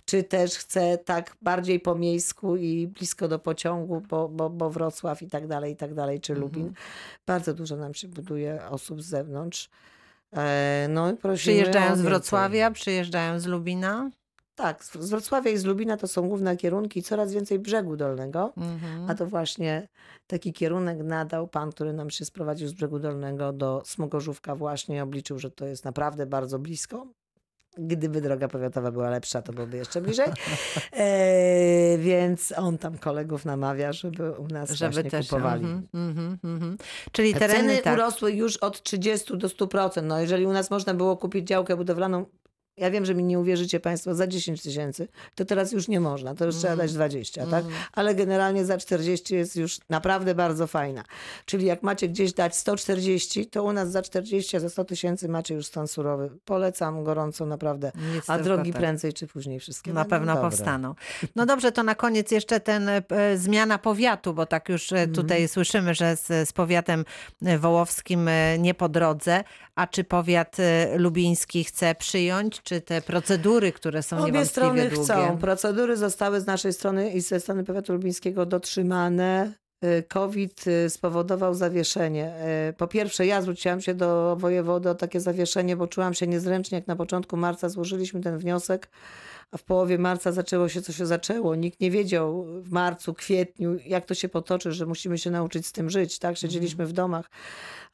czy 0.04 0.22
też 0.22 0.58
chce 0.58 0.98
tak 0.98 1.36
bardziej 1.42 1.80
po 1.80 1.94
miejsku 1.94 2.56
i 2.56 2.86
blisko 2.86 3.28
do 3.28 3.38
pociągu, 3.38 4.02
bo, 4.08 4.28
bo, 4.28 4.50
bo 4.50 4.70
Wrocław 4.70 5.22
i 5.22 5.28
tak 5.28 5.46
dalej, 5.46 5.72
i 5.72 5.76
tak 5.76 5.94
dalej, 5.94 6.20
czy 6.20 6.34
Lubin. 6.34 6.72
Bardzo 7.26 7.54
dużo 7.54 7.76
nam 7.76 7.94
się 7.94 8.08
buduje 8.08 8.71
osób 8.72 9.02
z 9.02 9.06
zewnątrz. 9.06 9.70
E, 10.32 10.86
No 10.90 11.16
prosimy 11.16 11.36
Przyjeżdżają 11.36 11.96
z. 11.96 12.00
Wrocławia, 12.00 12.70
przyjeżdżają 12.70 13.40
z 13.40 13.46
Lubina. 13.46 14.10
Tak, 14.54 14.84
z 14.84 15.10
Wrocławia 15.10 15.50
i 15.50 15.58
z 15.58 15.64
Lubina 15.64 15.96
to 15.96 16.08
są 16.08 16.28
główne 16.28 16.56
kierunki, 16.56 17.02
coraz 17.02 17.32
więcej 17.32 17.58
brzegu 17.58 17.96
dolnego. 17.96 18.52
Mhm. 18.56 19.10
A 19.10 19.14
to 19.14 19.26
właśnie 19.26 19.88
taki 20.26 20.52
kierunek 20.52 20.98
nadał 20.98 21.48
pan, 21.48 21.70
który 21.70 21.92
nam 21.92 22.10
się 22.10 22.24
sprowadził 22.24 22.68
z 22.68 22.72
brzegu 22.72 22.98
dolnego 22.98 23.52
do 23.52 23.82
Smogorzówka 23.84 24.56
właśnie 24.56 25.02
obliczył, 25.02 25.38
że 25.38 25.50
to 25.50 25.66
jest 25.66 25.84
naprawdę 25.84 26.26
bardzo 26.26 26.58
blisko. 26.58 27.06
Gdyby 27.78 28.20
droga 28.20 28.48
powiatowa 28.48 28.90
była 28.90 29.10
lepsza, 29.10 29.42
to 29.42 29.52
byłoby 29.52 29.76
jeszcze 29.76 30.00
bliżej. 30.00 30.26
E, 30.92 31.98
więc 31.98 32.54
on 32.56 32.78
tam 32.78 32.98
kolegów 32.98 33.44
namawia, 33.44 33.92
żeby 33.92 34.30
u 34.32 34.48
nas 34.48 34.70
Żeby 34.70 34.92
właśnie 34.92 35.10
też. 35.10 35.28
kupowali. 35.28 35.64
Mhm, 35.64 35.88
mhm, 35.94 36.38
mhm. 36.44 36.76
Czyli 37.12 37.34
tereny 37.34 37.68
Ceny 37.68 37.82
tak. 37.82 37.94
urosły 37.94 38.32
już 38.32 38.56
od 38.56 38.82
30 38.82 39.38
do 39.38 39.48
100%. 39.48 40.02
No 40.02 40.20
jeżeli 40.20 40.46
u 40.46 40.52
nas 40.52 40.70
można 40.70 40.94
było 40.94 41.16
kupić 41.16 41.48
działkę 41.48 41.76
budowlaną, 41.76 42.26
ja 42.76 42.90
wiem, 42.90 43.04
że 43.04 43.14
mi 43.14 43.24
nie 43.24 43.38
uwierzycie 43.38 43.80
Państwo, 43.80 44.14
za 44.14 44.26
10 44.26 44.62
tysięcy, 44.62 45.08
to 45.34 45.44
teraz 45.44 45.72
już 45.72 45.88
nie 45.88 46.00
można, 46.00 46.34
to 46.34 46.44
już 46.46 46.54
trzeba 46.56 46.72
Mhm. 46.72 46.88
dać 46.88 46.94
20, 46.94 47.46
tak? 47.46 47.64
Ale 47.92 48.14
generalnie 48.14 48.64
za 48.64 48.78
40 48.78 49.34
jest 49.34 49.56
już 49.56 49.78
naprawdę 49.88 50.34
bardzo 50.34 50.66
fajna. 50.66 51.04
Czyli 51.44 51.66
jak 51.66 51.82
macie 51.82 52.08
gdzieś 52.08 52.32
dać 52.32 52.56
140, 52.56 53.46
to 53.46 53.64
u 53.64 53.72
nas 53.72 53.90
za 53.90 54.02
40, 54.02 54.56
a 54.56 54.60
za 54.60 54.68
100 54.70 54.84
tysięcy 54.84 55.28
macie 55.28 55.54
już 55.54 55.66
stan 55.66 55.88
surowy. 55.88 56.30
Polecam 56.44 57.04
gorąco 57.04 57.46
naprawdę. 57.46 57.92
Nic 58.14 58.30
A 58.30 58.38
drogi 58.38 58.72
tak. 58.72 58.80
prędzej 58.80 59.12
czy 59.12 59.26
później 59.26 59.60
wszystkie 59.60 59.92
Na 59.92 60.04
pewno 60.04 60.34
dobre. 60.34 60.50
powstaną. 60.50 60.94
No 61.36 61.46
dobrze, 61.46 61.72
to 61.72 61.82
na 61.82 61.94
koniec 61.94 62.30
jeszcze 62.30 62.60
ten 62.60 62.88
e, 62.88 63.02
zmiana 63.36 63.78
powiatu, 63.78 64.34
bo 64.34 64.46
tak 64.46 64.68
już 64.68 64.92
e, 64.92 65.08
tutaj 65.08 65.36
Mhm. 65.38 65.48
słyszymy, 65.48 65.94
że 65.94 66.16
z, 66.16 66.48
z 66.48 66.52
powiatem 66.52 67.04
e, 67.44 67.58
wołowskim 67.58 68.28
e, 68.28 68.58
nie 68.58 68.74
po 68.74 68.88
drodze. 68.88 69.44
A 69.74 69.86
czy 69.86 70.04
powiat 70.04 70.56
e, 70.60 70.98
lubiński 70.98 71.64
chce 71.64 71.94
przyjąć, 71.94 72.61
czy 72.62 72.80
te 72.80 73.02
procedury, 73.02 73.72
które 73.72 74.02
są 74.02 74.18
Obie 74.18 74.46
strony 74.46 74.88
długie? 74.90 75.04
chcą. 75.04 75.38
Procedury 75.38 75.96
zostały 75.96 76.40
z 76.40 76.46
naszej 76.46 76.72
strony 76.72 77.10
i 77.10 77.20
ze 77.20 77.40
strony 77.40 77.64
powiatu 77.64 77.92
lubińskiego 77.92 78.46
dotrzymane. 78.46 79.52
Y, 79.84 80.02
COVID 80.08 80.66
y, 80.66 80.90
spowodował 80.90 81.54
zawieszenie. 81.54 82.34
Y, 82.70 82.72
Po 82.72 82.86
pierwsze, 82.86 83.26
ja 83.26 83.42
zwróciłam 83.42 83.80
się 83.80 83.94
do 83.94 84.36
wojewody 84.38 84.90
o 84.90 84.94
takie 84.94 85.20
zawieszenie, 85.20 85.76
bo 85.76 85.86
czułam 85.86 86.14
się 86.14 86.26
niezręcznie, 86.26 86.78
jak 86.78 86.86
na 86.86 86.96
początku 86.96 87.36
marca 87.36 87.68
złożyliśmy 87.68 88.20
ten 88.20 88.38
wniosek, 88.38 88.88
a 89.50 89.56
w 89.56 89.62
połowie 89.62 89.98
marca 89.98 90.32
zaczęło 90.32 90.68
się, 90.68 90.82
co 90.82 90.92
się 90.92 91.06
zaczęło. 91.06 91.54
Nikt 91.54 91.80
nie 91.80 91.90
wiedział 91.90 92.44
w 92.62 92.70
marcu, 92.70 93.14
kwietniu, 93.14 93.76
jak 93.86 94.06
to 94.06 94.14
się 94.14 94.28
potoczy, 94.28 94.72
że 94.72 94.86
musimy 94.86 95.18
się 95.18 95.30
nauczyć 95.30 95.66
z 95.66 95.72
tym 95.72 95.90
żyć. 95.90 96.18
Tak? 96.18 96.36
Siedzieliśmy 96.36 96.86
w 96.86 96.92
domach, 96.92 97.30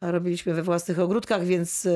a 0.01 0.11
robiliśmy 0.11 0.55
we 0.55 0.63
własnych 0.63 0.99
ogródkach, 1.01 1.45
więc 1.45 1.89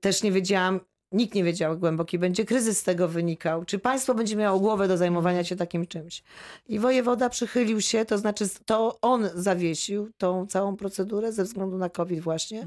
też 0.00 0.22
nie 0.22 0.32
wiedziałam, 0.32 0.80
Nikt 1.12 1.34
nie 1.34 1.44
wiedział, 1.44 1.70
jak 1.70 1.78
głęboki 1.78 2.18
będzie 2.18 2.44
kryzys 2.44 2.78
z 2.78 2.82
tego 2.82 3.08
wynikał. 3.08 3.64
Czy 3.64 3.78
państwo 3.78 4.14
będzie 4.14 4.36
miało 4.36 4.60
głowę 4.60 4.88
do 4.88 4.96
zajmowania 4.96 5.44
się 5.44 5.56
takim 5.56 5.86
czymś? 5.86 6.22
I 6.68 6.78
wojewoda 6.78 7.28
przychylił 7.28 7.80
się, 7.80 8.04
to 8.04 8.18
znaczy 8.18 8.44
to 8.64 8.98
on 9.02 9.28
zawiesił 9.34 10.10
tą 10.18 10.46
całą 10.46 10.76
procedurę 10.76 11.32
ze 11.32 11.44
względu 11.44 11.78
na 11.78 11.88
COVID 11.88 12.20
właśnie. 12.20 12.66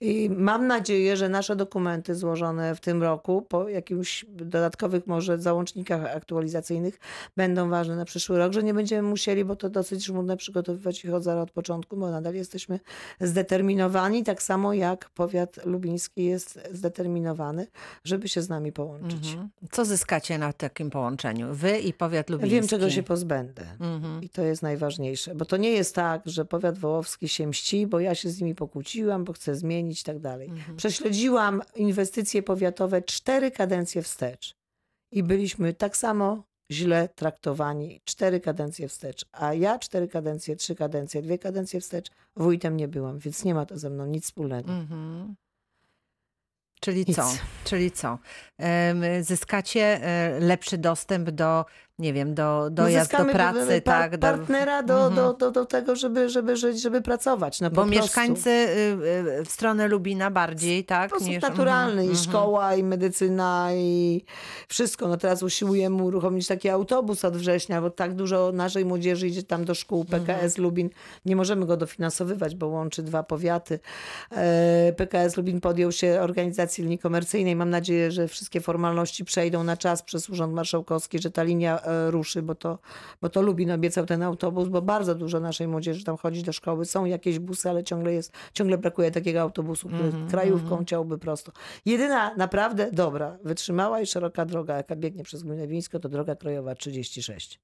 I 0.00 0.30
mam 0.30 0.66
nadzieję, 0.66 1.16
że 1.16 1.28
nasze 1.28 1.56
dokumenty 1.56 2.14
złożone 2.14 2.74
w 2.74 2.80
tym 2.80 3.02
roku, 3.02 3.42
po 3.48 3.68
jakichś 3.68 4.24
dodatkowych 4.28 5.06
może 5.06 5.38
załącznikach 5.38 6.16
aktualizacyjnych, 6.16 6.98
będą 7.36 7.70
ważne 7.70 7.96
na 7.96 8.04
przyszły 8.04 8.38
rok, 8.38 8.52
że 8.52 8.62
nie 8.62 8.74
będziemy 8.74 9.08
musieli, 9.08 9.44
bo 9.44 9.56
to 9.56 9.70
dosyć 9.70 10.04
żmudne, 10.04 10.36
przygotowywać 10.36 11.04
ich 11.04 11.14
od 11.14 11.22
zera 11.22 11.40
od 11.40 11.50
początku, 11.50 11.96
bo 11.96 12.10
nadal 12.10 12.34
jesteśmy 12.34 12.80
zdeterminowani, 13.20 14.24
tak 14.24 14.42
samo 14.42 14.72
jak 14.72 15.10
powiat 15.10 15.66
lubiński 15.66 16.24
jest 16.24 16.60
zdeterminowany, 16.72 17.66
żeby 18.04 18.28
się 18.28 18.42
z 18.42 18.48
nami 18.48 18.72
połączyć. 18.72 19.28
Mhm. 19.28 19.48
Co 19.70 19.84
zyskacie 19.84 20.38
na 20.38 20.52
takim 20.52 20.90
połączeniu? 20.90 21.54
Wy 21.54 21.78
i 21.78 21.92
powiat 21.92 22.30
lubiński. 22.30 22.54
Wiem, 22.54 22.68
czego 22.68 22.90
się 22.90 23.02
pozbędę. 23.02 23.66
Mhm. 23.80 24.22
I 24.22 24.28
to 24.28 24.42
jest 24.42 24.62
najważniejsze, 24.62 25.34
bo 25.34 25.44
to 25.44 25.56
nie 25.56 25.70
jest 25.70 25.94
tak, 25.94 26.22
że 26.26 26.44
powiat 26.44 26.78
wołowski 26.78 27.28
się 27.28 27.46
mści, 27.46 27.86
bo 27.86 28.00
ja 28.00 28.14
się 28.14 28.30
z 28.30 28.40
nimi 28.40 28.54
pokłóciłam, 28.54 29.24
bo 29.24 29.32
chcę 29.32 29.54
zmienić 29.54 30.00
i 30.00 30.04
tak 30.04 30.18
dalej. 30.18 30.48
Mhm. 30.48 30.76
Prześledziłam 30.76 31.62
inwestycje 31.76 32.42
powiatowe 32.42 33.02
cztery 33.02 33.50
kadencje 33.50 34.02
wstecz 34.02 34.54
i 35.12 35.22
byliśmy 35.22 35.74
tak 35.74 35.96
samo 35.96 36.42
źle 36.70 37.08
traktowani 37.08 38.00
cztery 38.04 38.40
kadencje 38.40 38.88
wstecz, 38.88 39.26
a 39.32 39.54
ja 39.54 39.78
cztery 39.78 40.08
kadencje, 40.08 40.56
trzy 40.56 40.74
kadencje, 40.74 41.22
dwie 41.22 41.38
kadencje 41.38 41.80
wstecz 41.80 42.10
wójtem 42.36 42.76
nie 42.76 42.88
byłam, 42.88 43.18
więc 43.18 43.44
nie 43.44 43.54
ma 43.54 43.66
to 43.66 43.78
ze 43.78 43.90
mną 43.90 44.06
nic 44.06 44.24
wspólnego. 44.24 44.72
Mhm. 44.72 45.34
Czyli 46.80 47.04
Nic. 47.08 47.16
co? 47.16 47.32
Czyli 47.64 47.90
co? 47.90 48.18
Zyskacie 49.20 50.02
e, 50.02 50.40
lepszy 50.40 50.78
dostęp 50.78 51.30
do, 51.30 51.64
nie 51.98 52.12
wiem, 52.12 52.34
do 52.34 52.68
dojazd 52.70 53.12
do 53.12 53.18
No 53.24 53.32
pracy, 53.32 53.82
par- 53.82 54.00
tak? 54.10 54.12
Do, 54.12 54.18
partnera 54.18 54.82
do, 54.82 54.94
Mhm. 55.06 55.14
do, 55.14 55.32
do, 55.32 55.50
do 55.50 55.64
tego, 55.66 55.96
żeby, 55.96 56.28
żeby 56.28 56.56
żyć, 56.56 56.82
żeby 56.82 57.02
pracować. 57.02 57.60
No, 57.60 57.70
bo 57.70 57.74
prostu. 57.74 57.90
mieszkańcy 57.90 58.50
y, 58.50 59.38
y, 59.40 59.44
w 59.44 59.50
stronę 59.50 59.88
Lubina 59.88 60.30
bardziej, 60.30 60.84
tak? 60.84 61.10
sposób 61.10 61.28
niż- 61.28 61.42
naturalny 61.42 61.90
Mhm, 62.02 62.06
i 62.06 62.10
mhm. 62.10 62.24
szkoła, 62.24 62.74
i 62.74 62.82
medycyna, 62.82 63.68
i 63.74 64.24
wszystko. 64.68 65.08
No 65.08 65.16
teraz 65.16 65.42
usiłujemy 65.42 66.02
uruchomić 66.02 66.46
taki 66.46 66.68
autobus 66.68 67.24
od 67.24 67.36
września, 67.36 67.80
bo 67.80 67.90
tak 67.90 68.14
dużo 68.14 68.52
naszej 68.52 68.84
młodzieży 68.84 69.28
idzie 69.28 69.42
tam 69.42 69.64
do 69.64 69.74
szkół 69.74 70.04
PKS 70.04 70.58
Lubin. 70.58 70.90
Nie 71.26 71.36
możemy 71.36 71.66
go 71.66 71.76
dofinansowywać, 71.76 72.54
bo 72.54 72.66
łączy 72.66 73.02
dwa 73.02 73.22
powiaty. 73.22 73.78
E, 74.32 74.92
PKS 74.96 75.36
Lubin 75.36 75.60
podjął 75.60 75.92
się 75.92 76.18
organizacji 76.20 76.82
linii 76.84 76.98
komercyjnej. 76.98 77.56
Mam 77.56 77.70
nadzieję, 77.70 78.10
że 78.12 78.28
wszystkie 78.28 78.60
formalności 78.60 79.24
przejdą 79.24 79.64
na 79.64 79.76
czas 79.76 80.02
przez 80.02 80.30
Urząd 80.30 80.54
Marszałkowski, 80.54 81.18
że 81.18 81.30
ta 81.30 81.42
linia 81.42 81.85
ruszy, 82.10 82.42
bo 82.42 82.54
to, 82.54 82.78
bo 83.20 83.28
to 83.28 83.42
Lubin 83.42 83.70
obiecał 83.70 84.06
ten 84.06 84.22
autobus, 84.22 84.68
bo 84.68 84.82
bardzo 84.82 85.14
dużo 85.14 85.40
naszej 85.40 85.68
młodzieży 85.68 86.04
tam 86.04 86.16
chodzi 86.16 86.42
do 86.42 86.52
szkoły. 86.52 86.84
Są 86.84 87.04
jakieś 87.04 87.38
busy, 87.38 87.70
ale 87.70 87.84
ciągle 87.84 88.12
jest, 88.12 88.32
ciągle 88.52 88.78
brakuje 88.78 89.10
takiego 89.10 89.40
autobusu, 89.40 89.88
który 89.88 90.12
krajówką 90.30 90.84
ciąłby 90.84 91.18
prosto. 91.18 91.52
Jedyna 91.84 92.34
naprawdę 92.34 92.90
dobra, 92.92 93.38
wytrzymała 93.44 94.00
i 94.00 94.06
szeroka 94.06 94.44
droga, 94.44 94.76
jaka 94.76 94.96
biegnie 94.96 95.24
przez 95.24 95.42
Gminę 95.42 95.66
Wińską, 95.66 95.98
to 95.98 96.08
droga 96.08 96.36
krajowa 96.36 96.74
36. 96.74 97.60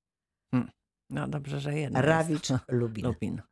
No 1.10 1.28
dobrze, 1.28 1.60
że 1.60 1.74
jednak. 1.74 2.04
Rawicz, 2.04 2.48
Lubin. 2.68 3.06
Lubin. 3.06 3.42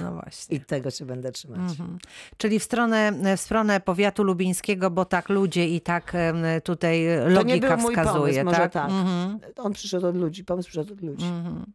No 0.00 0.12
właśnie. 0.12 0.56
I 0.56 0.60
tego 0.60 0.90
się 0.90 1.04
będę 1.04 1.32
trzymać. 1.32 1.58
Mhm. 1.70 1.98
Czyli 2.36 2.58
w 2.58 2.64
stronę, 2.64 3.12
w 3.36 3.40
stronę 3.40 3.80
powiatu 3.80 4.24
lubińskiego, 4.24 4.90
bo 4.90 5.04
tak 5.04 5.28
ludzie 5.28 5.68
i 5.68 5.80
tak 5.80 6.16
tutaj 6.64 7.06
To 7.18 7.28
nie 7.28 7.34
logika 7.34 7.68
był 7.68 7.78
mój 7.78 7.94
wskazuje, 7.94 8.14
pomysł, 8.22 8.44
może 8.44 8.56
tak? 8.56 8.72
tak. 8.72 8.90
Mhm. 8.90 9.38
On 9.56 9.72
przyszedł 9.72 10.06
od 10.06 10.16
ludzi, 10.16 10.44
pomysł 10.44 10.68
przyszedł 10.68 10.92
od 10.92 11.02
ludzi. 11.02 11.24
Mhm. 11.24 11.72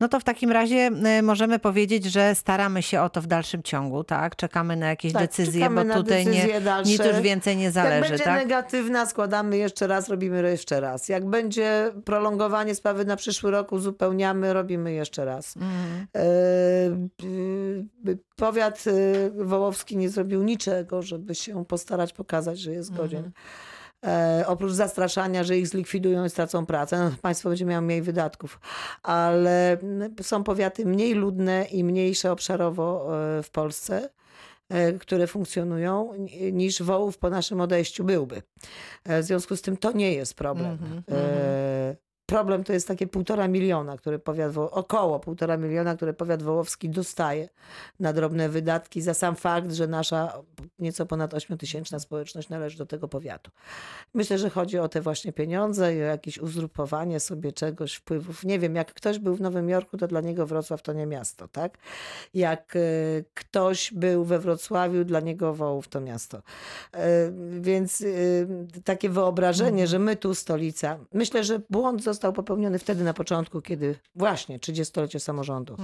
No 0.00 0.08
to 0.08 0.20
w 0.20 0.24
takim 0.24 0.52
razie 0.52 0.90
y, 1.18 1.22
możemy 1.22 1.58
powiedzieć, 1.58 2.04
że 2.04 2.34
staramy 2.34 2.82
się 2.82 3.00
o 3.00 3.10
to 3.10 3.22
w 3.22 3.26
dalszym 3.26 3.62
ciągu, 3.62 4.04
tak? 4.04 4.36
Czekamy 4.36 4.76
na 4.76 4.88
jakieś 4.88 5.12
Tak, 5.12 5.22
decyzje, 5.22 5.70
bo 5.70 5.94
tutaj 5.94 6.26
nie, 6.26 6.60
dalsze. 6.60 6.90
nic 6.90 7.04
już 7.04 7.20
więcej 7.20 7.56
nie 7.56 7.64
Jak 7.64 7.72
zależy, 7.72 8.08
będzie 8.08 8.24
tak? 8.24 8.42
negatywna, 8.42 9.06
składamy 9.06 9.56
jeszcze 9.56 9.86
raz, 9.86 10.08
robimy 10.08 10.50
jeszcze 10.50 10.80
raz. 10.80 11.08
Jak 11.08 11.26
będzie 11.26 11.92
prolongowanie 12.04 12.74
sprawy 12.74 13.04
na 13.04 13.16
przyszły 13.16 13.50
rok, 13.50 13.72
uzupełniamy, 13.72 14.52
robimy 14.52 14.92
jeszcze 14.92 15.24
raz. 15.24 15.56
Mhm. 15.56 16.06
E, 16.16 16.22
y, 18.10 18.18
Powiat 18.36 18.84
y, 18.86 19.30
wołowski 19.34 19.96
nie 19.96 20.08
zrobił 20.08 20.42
niczego, 20.42 21.02
żeby 21.02 21.34
się 21.34 21.64
postarać 21.64 22.12
pokazać, 22.12 22.58
że 22.58 22.72
jest 22.72 22.94
godzien. 22.94 23.30
E, 24.06 24.44
oprócz 24.46 24.72
zastraszania, 24.72 25.44
że 25.44 25.58
ich 25.58 25.68
zlikwidują 25.68 26.24
i 26.24 26.30
stracą 26.30 26.66
pracę, 26.66 26.98
no, 26.98 27.10
państwo 27.22 27.48
będzie 27.48 27.64
miało 27.64 27.82
mniej 27.82 28.02
wydatków. 28.02 28.60
Ale 29.02 29.72
mm, 29.80 30.14
są 30.22 30.44
powiaty 30.44 30.86
mniej 30.86 31.14
ludne 31.14 31.64
i 31.72 31.84
mniejsze 31.84 32.32
obszarowo 32.32 33.06
e, 33.38 33.42
w 33.42 33.50
Polsce 33.50 34.08
e, 34.68 34.92
które 34.92 35.26
funkcjonują, 35.26 36.12
ni- 36.18 36.52
niż 36.52 36.82
wołów 36.82 37.18
po 37.18 37.30
naszym 37.30 37.60
odejściu 37.60 38.04
byłby. 38.04 38.42
E, 39.04 39.22
W 39.22 39.24
związku 39.24 39.56
z 39.56 39.62
tym 39.62 39.76
to 39.76 39.92
nie 39.92 40.12
jest 40.12 40.34
problem. 40.34 40.70
Mhm, 40.72 41.02
E, 41.10 41.96
problem 42.26 42.64
to 42.64 42.72
jest 42.72 42.88
takie 42.88 43.06
półtora 43.06 43.48
miliona, 43.48 43.96
które 43.96 44.18
powiat, 44.18 44.52
około 44.56 45.20
półtora 45.20 45.56
miliona, 45.56 45.96
które 45.96 46.14
powiat 46.14 46.42
wołowski 46.42 46.88
dostaje 46.88 47.48
na 48.00 48.12
drobne 48.12 48.48
wydatki 48.48 49.02
za 49.02 49.14
sam 49.14 49.36
fakt, 49.36 49.72
że 49.72 49.86
nasza 49.86 50.42
nieco 50.78 51.06
ponad 51.06 51.34
ośmiotysięczna 51.34 51.98
społeczność 51.98 52.48
należy 52.48 52.78
do 52.78 52.86
tego 52.86 53.08
powiatu. 53.08 53.50
Myślę, 54.14 54.38
że 54.38 54.50
chodzi 54.50 54.78
o 54.78 54.88
te 54.88 55.00
właśnie 55.00 55.32
pieniądze 55.32 55.96
i 55.96 56.02
o 56.02 56.04
jakieś 56.04 56.38
uzurpowanie 56.38 57.20
sobie 57.20 57.52
czegoś, 57.52 57.94
wpływów. 57.94 58.44
Nie 58.44 58.58
wiem, 58.58 58.74
jak 58.74 58.94
ktoś 58.94 59.18
był 59.18 59.36
w 59.36 59.40
Nowym 59.40 59.68
Jorku, 59.68 59.96
to 59.96 60.06
dla 60.06 60.20
niego 60.20 60.46
Wrocław 60.46 60.82
to 60.82 60.92
nie 60.92 61.06
miasto, 61.06 61.48
tak? 61.48 61.78
Jak 62.34 62.76
e, 62.76 62.80
ktoś 63.34 63.92
był 63.92 64.24
we 64.24 64.38
Wrocławiu, 64.38 65.04
dla 65.04 65.20
niego 65.20 65.54
Wołów 65.54 65.88
to 65.88 66.00
miasto. 66.00 66.42
E, 66.92 67.32
Więc 67.60 68.02
e, 68.02 68.04
takie 68.84 69.08
wyobrażenie, 69.08 69.86
że 69.86 69.98
my 69.98 70.16
tu 70.16 70.34
stolica. 70.34 70.98
Myślę, 71.12 71.44
że 71.44 71.60
błąd 71.70 72.02
został 72.02 72.15
popełniony 72.32 72.78
wtedy 72.78 73.04
na 73.04 73.14
początku, 73.14 73.60
kiedy 73.60 73.98
właśnie 74.14 74.58
30-lecie 74.58 75.20
samorządu. 75.20 75.76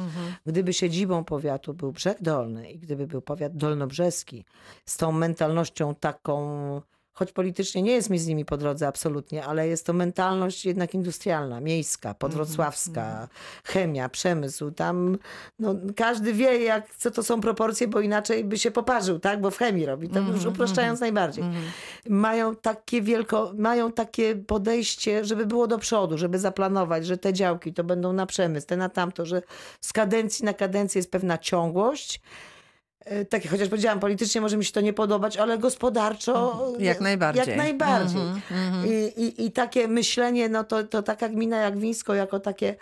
Gdyby 0.46 0.72
siedzibą 0.72 1.24
powiatu 1.24 1.74
był 1.74 1.92
Brzeg 1.92 2.22
Dolny 2.22 2.70
i 2.70 2.78
gdyby 2.78 3.06
był 3.06 3.22
powiat 3.22 3.56
dolnobrzeski 3.56 4.44
z 4.86 4.96
tą 4.96 5.12
mentalnością 5.12 5.94
taką, 5.94 6.80
choć 7.12 7.32
politycznie 7.32 7.82
nie 7.82 7.92
jest 7.92 8.10
mi 8.10 8.18
z 8.18 8.26
nimi 8.26 8.44
po 8.44 8.56
drodze 8.56 8.86
absolutnie, 8.86 9.44
ale 9.44 9.68
jest 9.68 9.86
to 9.86 9.92
mentalność 9.92 10.64
jednak 10.64 10.94
industrialna, 10.94 11.60
miejska, 11.60 12.14
podwrocławska, 12.14 13.28
chemia, 13.64 14.08
przemysł. 14.08 14.70
Tam 14.70 15.18
no, 15.58 15.74
każdy 15.96 16.32
wie, 16.32 16.58
jak, 16.58 16.96
co 16.96 17.10
to 17.10 17.22
są 17.22 17.40
proporcje, 17.40 17.88
bo 17.88 18.00
inaczej 18.00 18.44
by 18.44 18.58
się 18.58 18.70
poparzył, 18.70 19.18
tak? 19.18 19.40
Bo 19.40 19.50
w 19.50 19.58
chemii 19.58 19.86
robi, 19.86 20.08
to 20.08 20.18
już 20.20 20.44
upraszczając 20.44 21.00
najbardziej. 21.00 21.44
Mają 22.08 22.56
takie 22.56 23.02
wielko, 23.02 23.52
mają 23.58 23.92
takie 23.92 24.36
podejście, 24.36 25.24
żeby 25.24 25.46
było 25.46 25.66
do 25.66 25.78
przodu, 25.78 26.18
żeby 26.18 26.38
zaplanować, 26.38 27.06
że 27.06 27.18
te 27.18 27.32
działki 27.32 27.72
to 27.72 27.84
będą 27.84 28.12
na 28.12 28.26
przemysł, 28.26 28.66
te 28.66 28.76
na 28.76 28.88
tamto, 28.88 29.26
że 29.26 29.42
z 29.80 29.92
kadencji 29.92 30.44
na 30.44 30.54
kadencję 30.54 30.98
jest 30.98 31.10
pewna 31.10 31.38
ciągłość. 31.38 32.20
E, 33.04 33.24
Takie, 33.24 33.48
chociaż 33.48 33.68
powiedziałam, 33.68 34.00
politycznie 34.00 34.40
może 34.40 34.56
mi 34.56 34.64
się 34.64 34.72
to 34.72 34.80
nie 34.80 34.92
podobać, 34.92 35.36
ale 35.36 35.58
gospodarczo 35.58 36.66
Jak 36.78 37.00
najbardziej. 37.00 37.46
Jak 37.46 37.56
najbardziej. 37.56 38.22
Mhm, 38.22 38.86
I, 38.86 39.22
i, 39.22 39.46
I 39.46 39.52
takie 39.52 39.88
myślenie, 39.88 40.48
no 40.48 40.64
to, 40.64 40.84
to 40.84 41.02
taka 41.02 41.28
gmina 41.28 41.56
jak 41.56 41.78
Wińsko, 41.78 42.14
jako 42.14 42.40
takie 42.40 42.76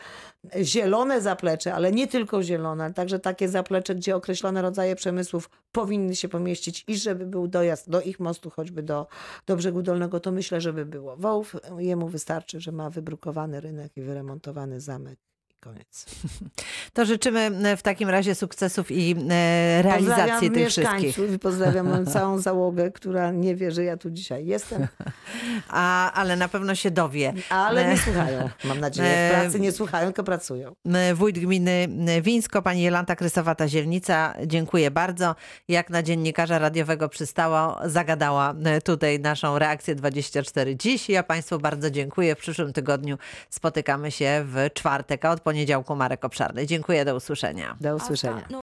zielone 0.63 1.21
zaplecze, 1.21 1.75
ale 1.75 1.93
nie 1.93 2.07
tylko 2.07 2.43
zielone, 2.43 2.85
ale 2.85 2.95
także 2.95 3.19
takie 3.19 3.49
zaplecze, 3.49 3.95
gdzie 3.95 4.17
określone 4.17 4.63
rodzaje 4.63 4.97
przemysłów 4.97 5.51
powinny 5.73 6.17
się 6.17 6.29
pomieścić 6.29 6.85
i 6.89 6.97
żeby 6.97 7.27
był 7.27 7.49
dojazd 7.49 7.91
do 7.91 8.01
ich 8.01 8.21
mostu, 8.21 8.51
choćby 8.51 8.83
do, 8.83 9.07
do 9.47 9.57
brzegu 9.57 9.83
dolnego, 9.83 10.21
to 10.21 10.33
myślę, 10.33 10.61
żeby 10.61 10.87
było. 10.87 11.17
Wołów, 11.17 11.57
jemu 11.79 12.09
wystarczy, 12.09 12.61
że 12.61 12.73
ma 12.73 12.91
wybrukowany 12.91 13.61
rynek 13.61 13.97
i 13.97 14.03
wyremontowany 14.03 14.81
zamek. 14.81 15.19
Koniec. 15.61 16.05
To 16.93 17.05
życzymy 17.05 17.51
e, 17.65 17.77
w 17.77 17.83
takim 17.83 18.09
razie 18.09 18.35
sukcesów 18.35 18.91
i 18.91 19.17
e, 19.31 19.83
realizacji 19.83 20.25
Pozdrawiam 20.25 20.55
tych 20.55 20.69
wszystkich. 20.69 21.19
i 21.35 21.39
pozdrawiam 21.39 22.07
całą 22.13 22.39
załogę, 22.39 22.91
która 22.91 23.31
nie 23.31 23.57
wie, 23.57 23.71
że 23.71 23.85
ja 23.85 23.97
tu 23.97 24.11
dzisiaj 24.11 24.47
jestem, 24.47 24.87
A, 25.69 26.13
ale 26.13 26.37
na 26.37 26.49
pewno 26.49 26.75
się 26.75 26.91
dowie. 26.91 27.33
ale 27.51 27.85
E, 27.87 27.91
nie 27.91 27.99
słuchają. 27.99 28.51
Mam 28.65 28.81
nadzieję, 28.81 29.29
w 29.29 29.41
pracy 29.41 29.61
nie 29.61 29.73
słuchają, 29.73 30.07
tylko 30.07 30.25
pracują. 30.25 30.73
Wójt 31.15 31.39
gminy 31.39 31.89
Wińsko, 32.23 32.63
pani 32.63 32.83
Jolanta 32.83 33.15
Krysowata-Zielnica, 33.15 34.33
dziękuję 34.47 34.91
bardzo. 34.91 35.35
Jak 35.69 35.91
na 35.91 36.03
dziennikarza 36.03 36.59
radiowego 36.59 37.09
przystało, 37.09 37.79
zagadała 37.85 38.55
tutaj 38.85 39.21
naszą 39.21 39.59
reakcję 39.59 39.95
24 39.95 40.77
dziś. 40.77 41.09
Ja 41.09 41.23
państwu 41.23 41.59
bardzo 41.59 41.91
dziękuję. 41.91 42.35
W 42.35 42.39
przyszłym 42.39 42.73
tygodniu 42.73 43.19
spotykamy 43.51 44.11
się 44.11 44.43
w 44.47 44.57
czwartek, 44.75 45.25
a 45.25 45.31
poniedziałku 45.51 45.97
Marek 45.97 46.25
Obszarny. 46.25 46.67
Dziękuję, 46.67 47.05
do 47.05 47.17
usłyszenia. 47.17 47.77
Do 47.81 47.97
usłyszenia. 47.97 48.43
No 48.51 48.59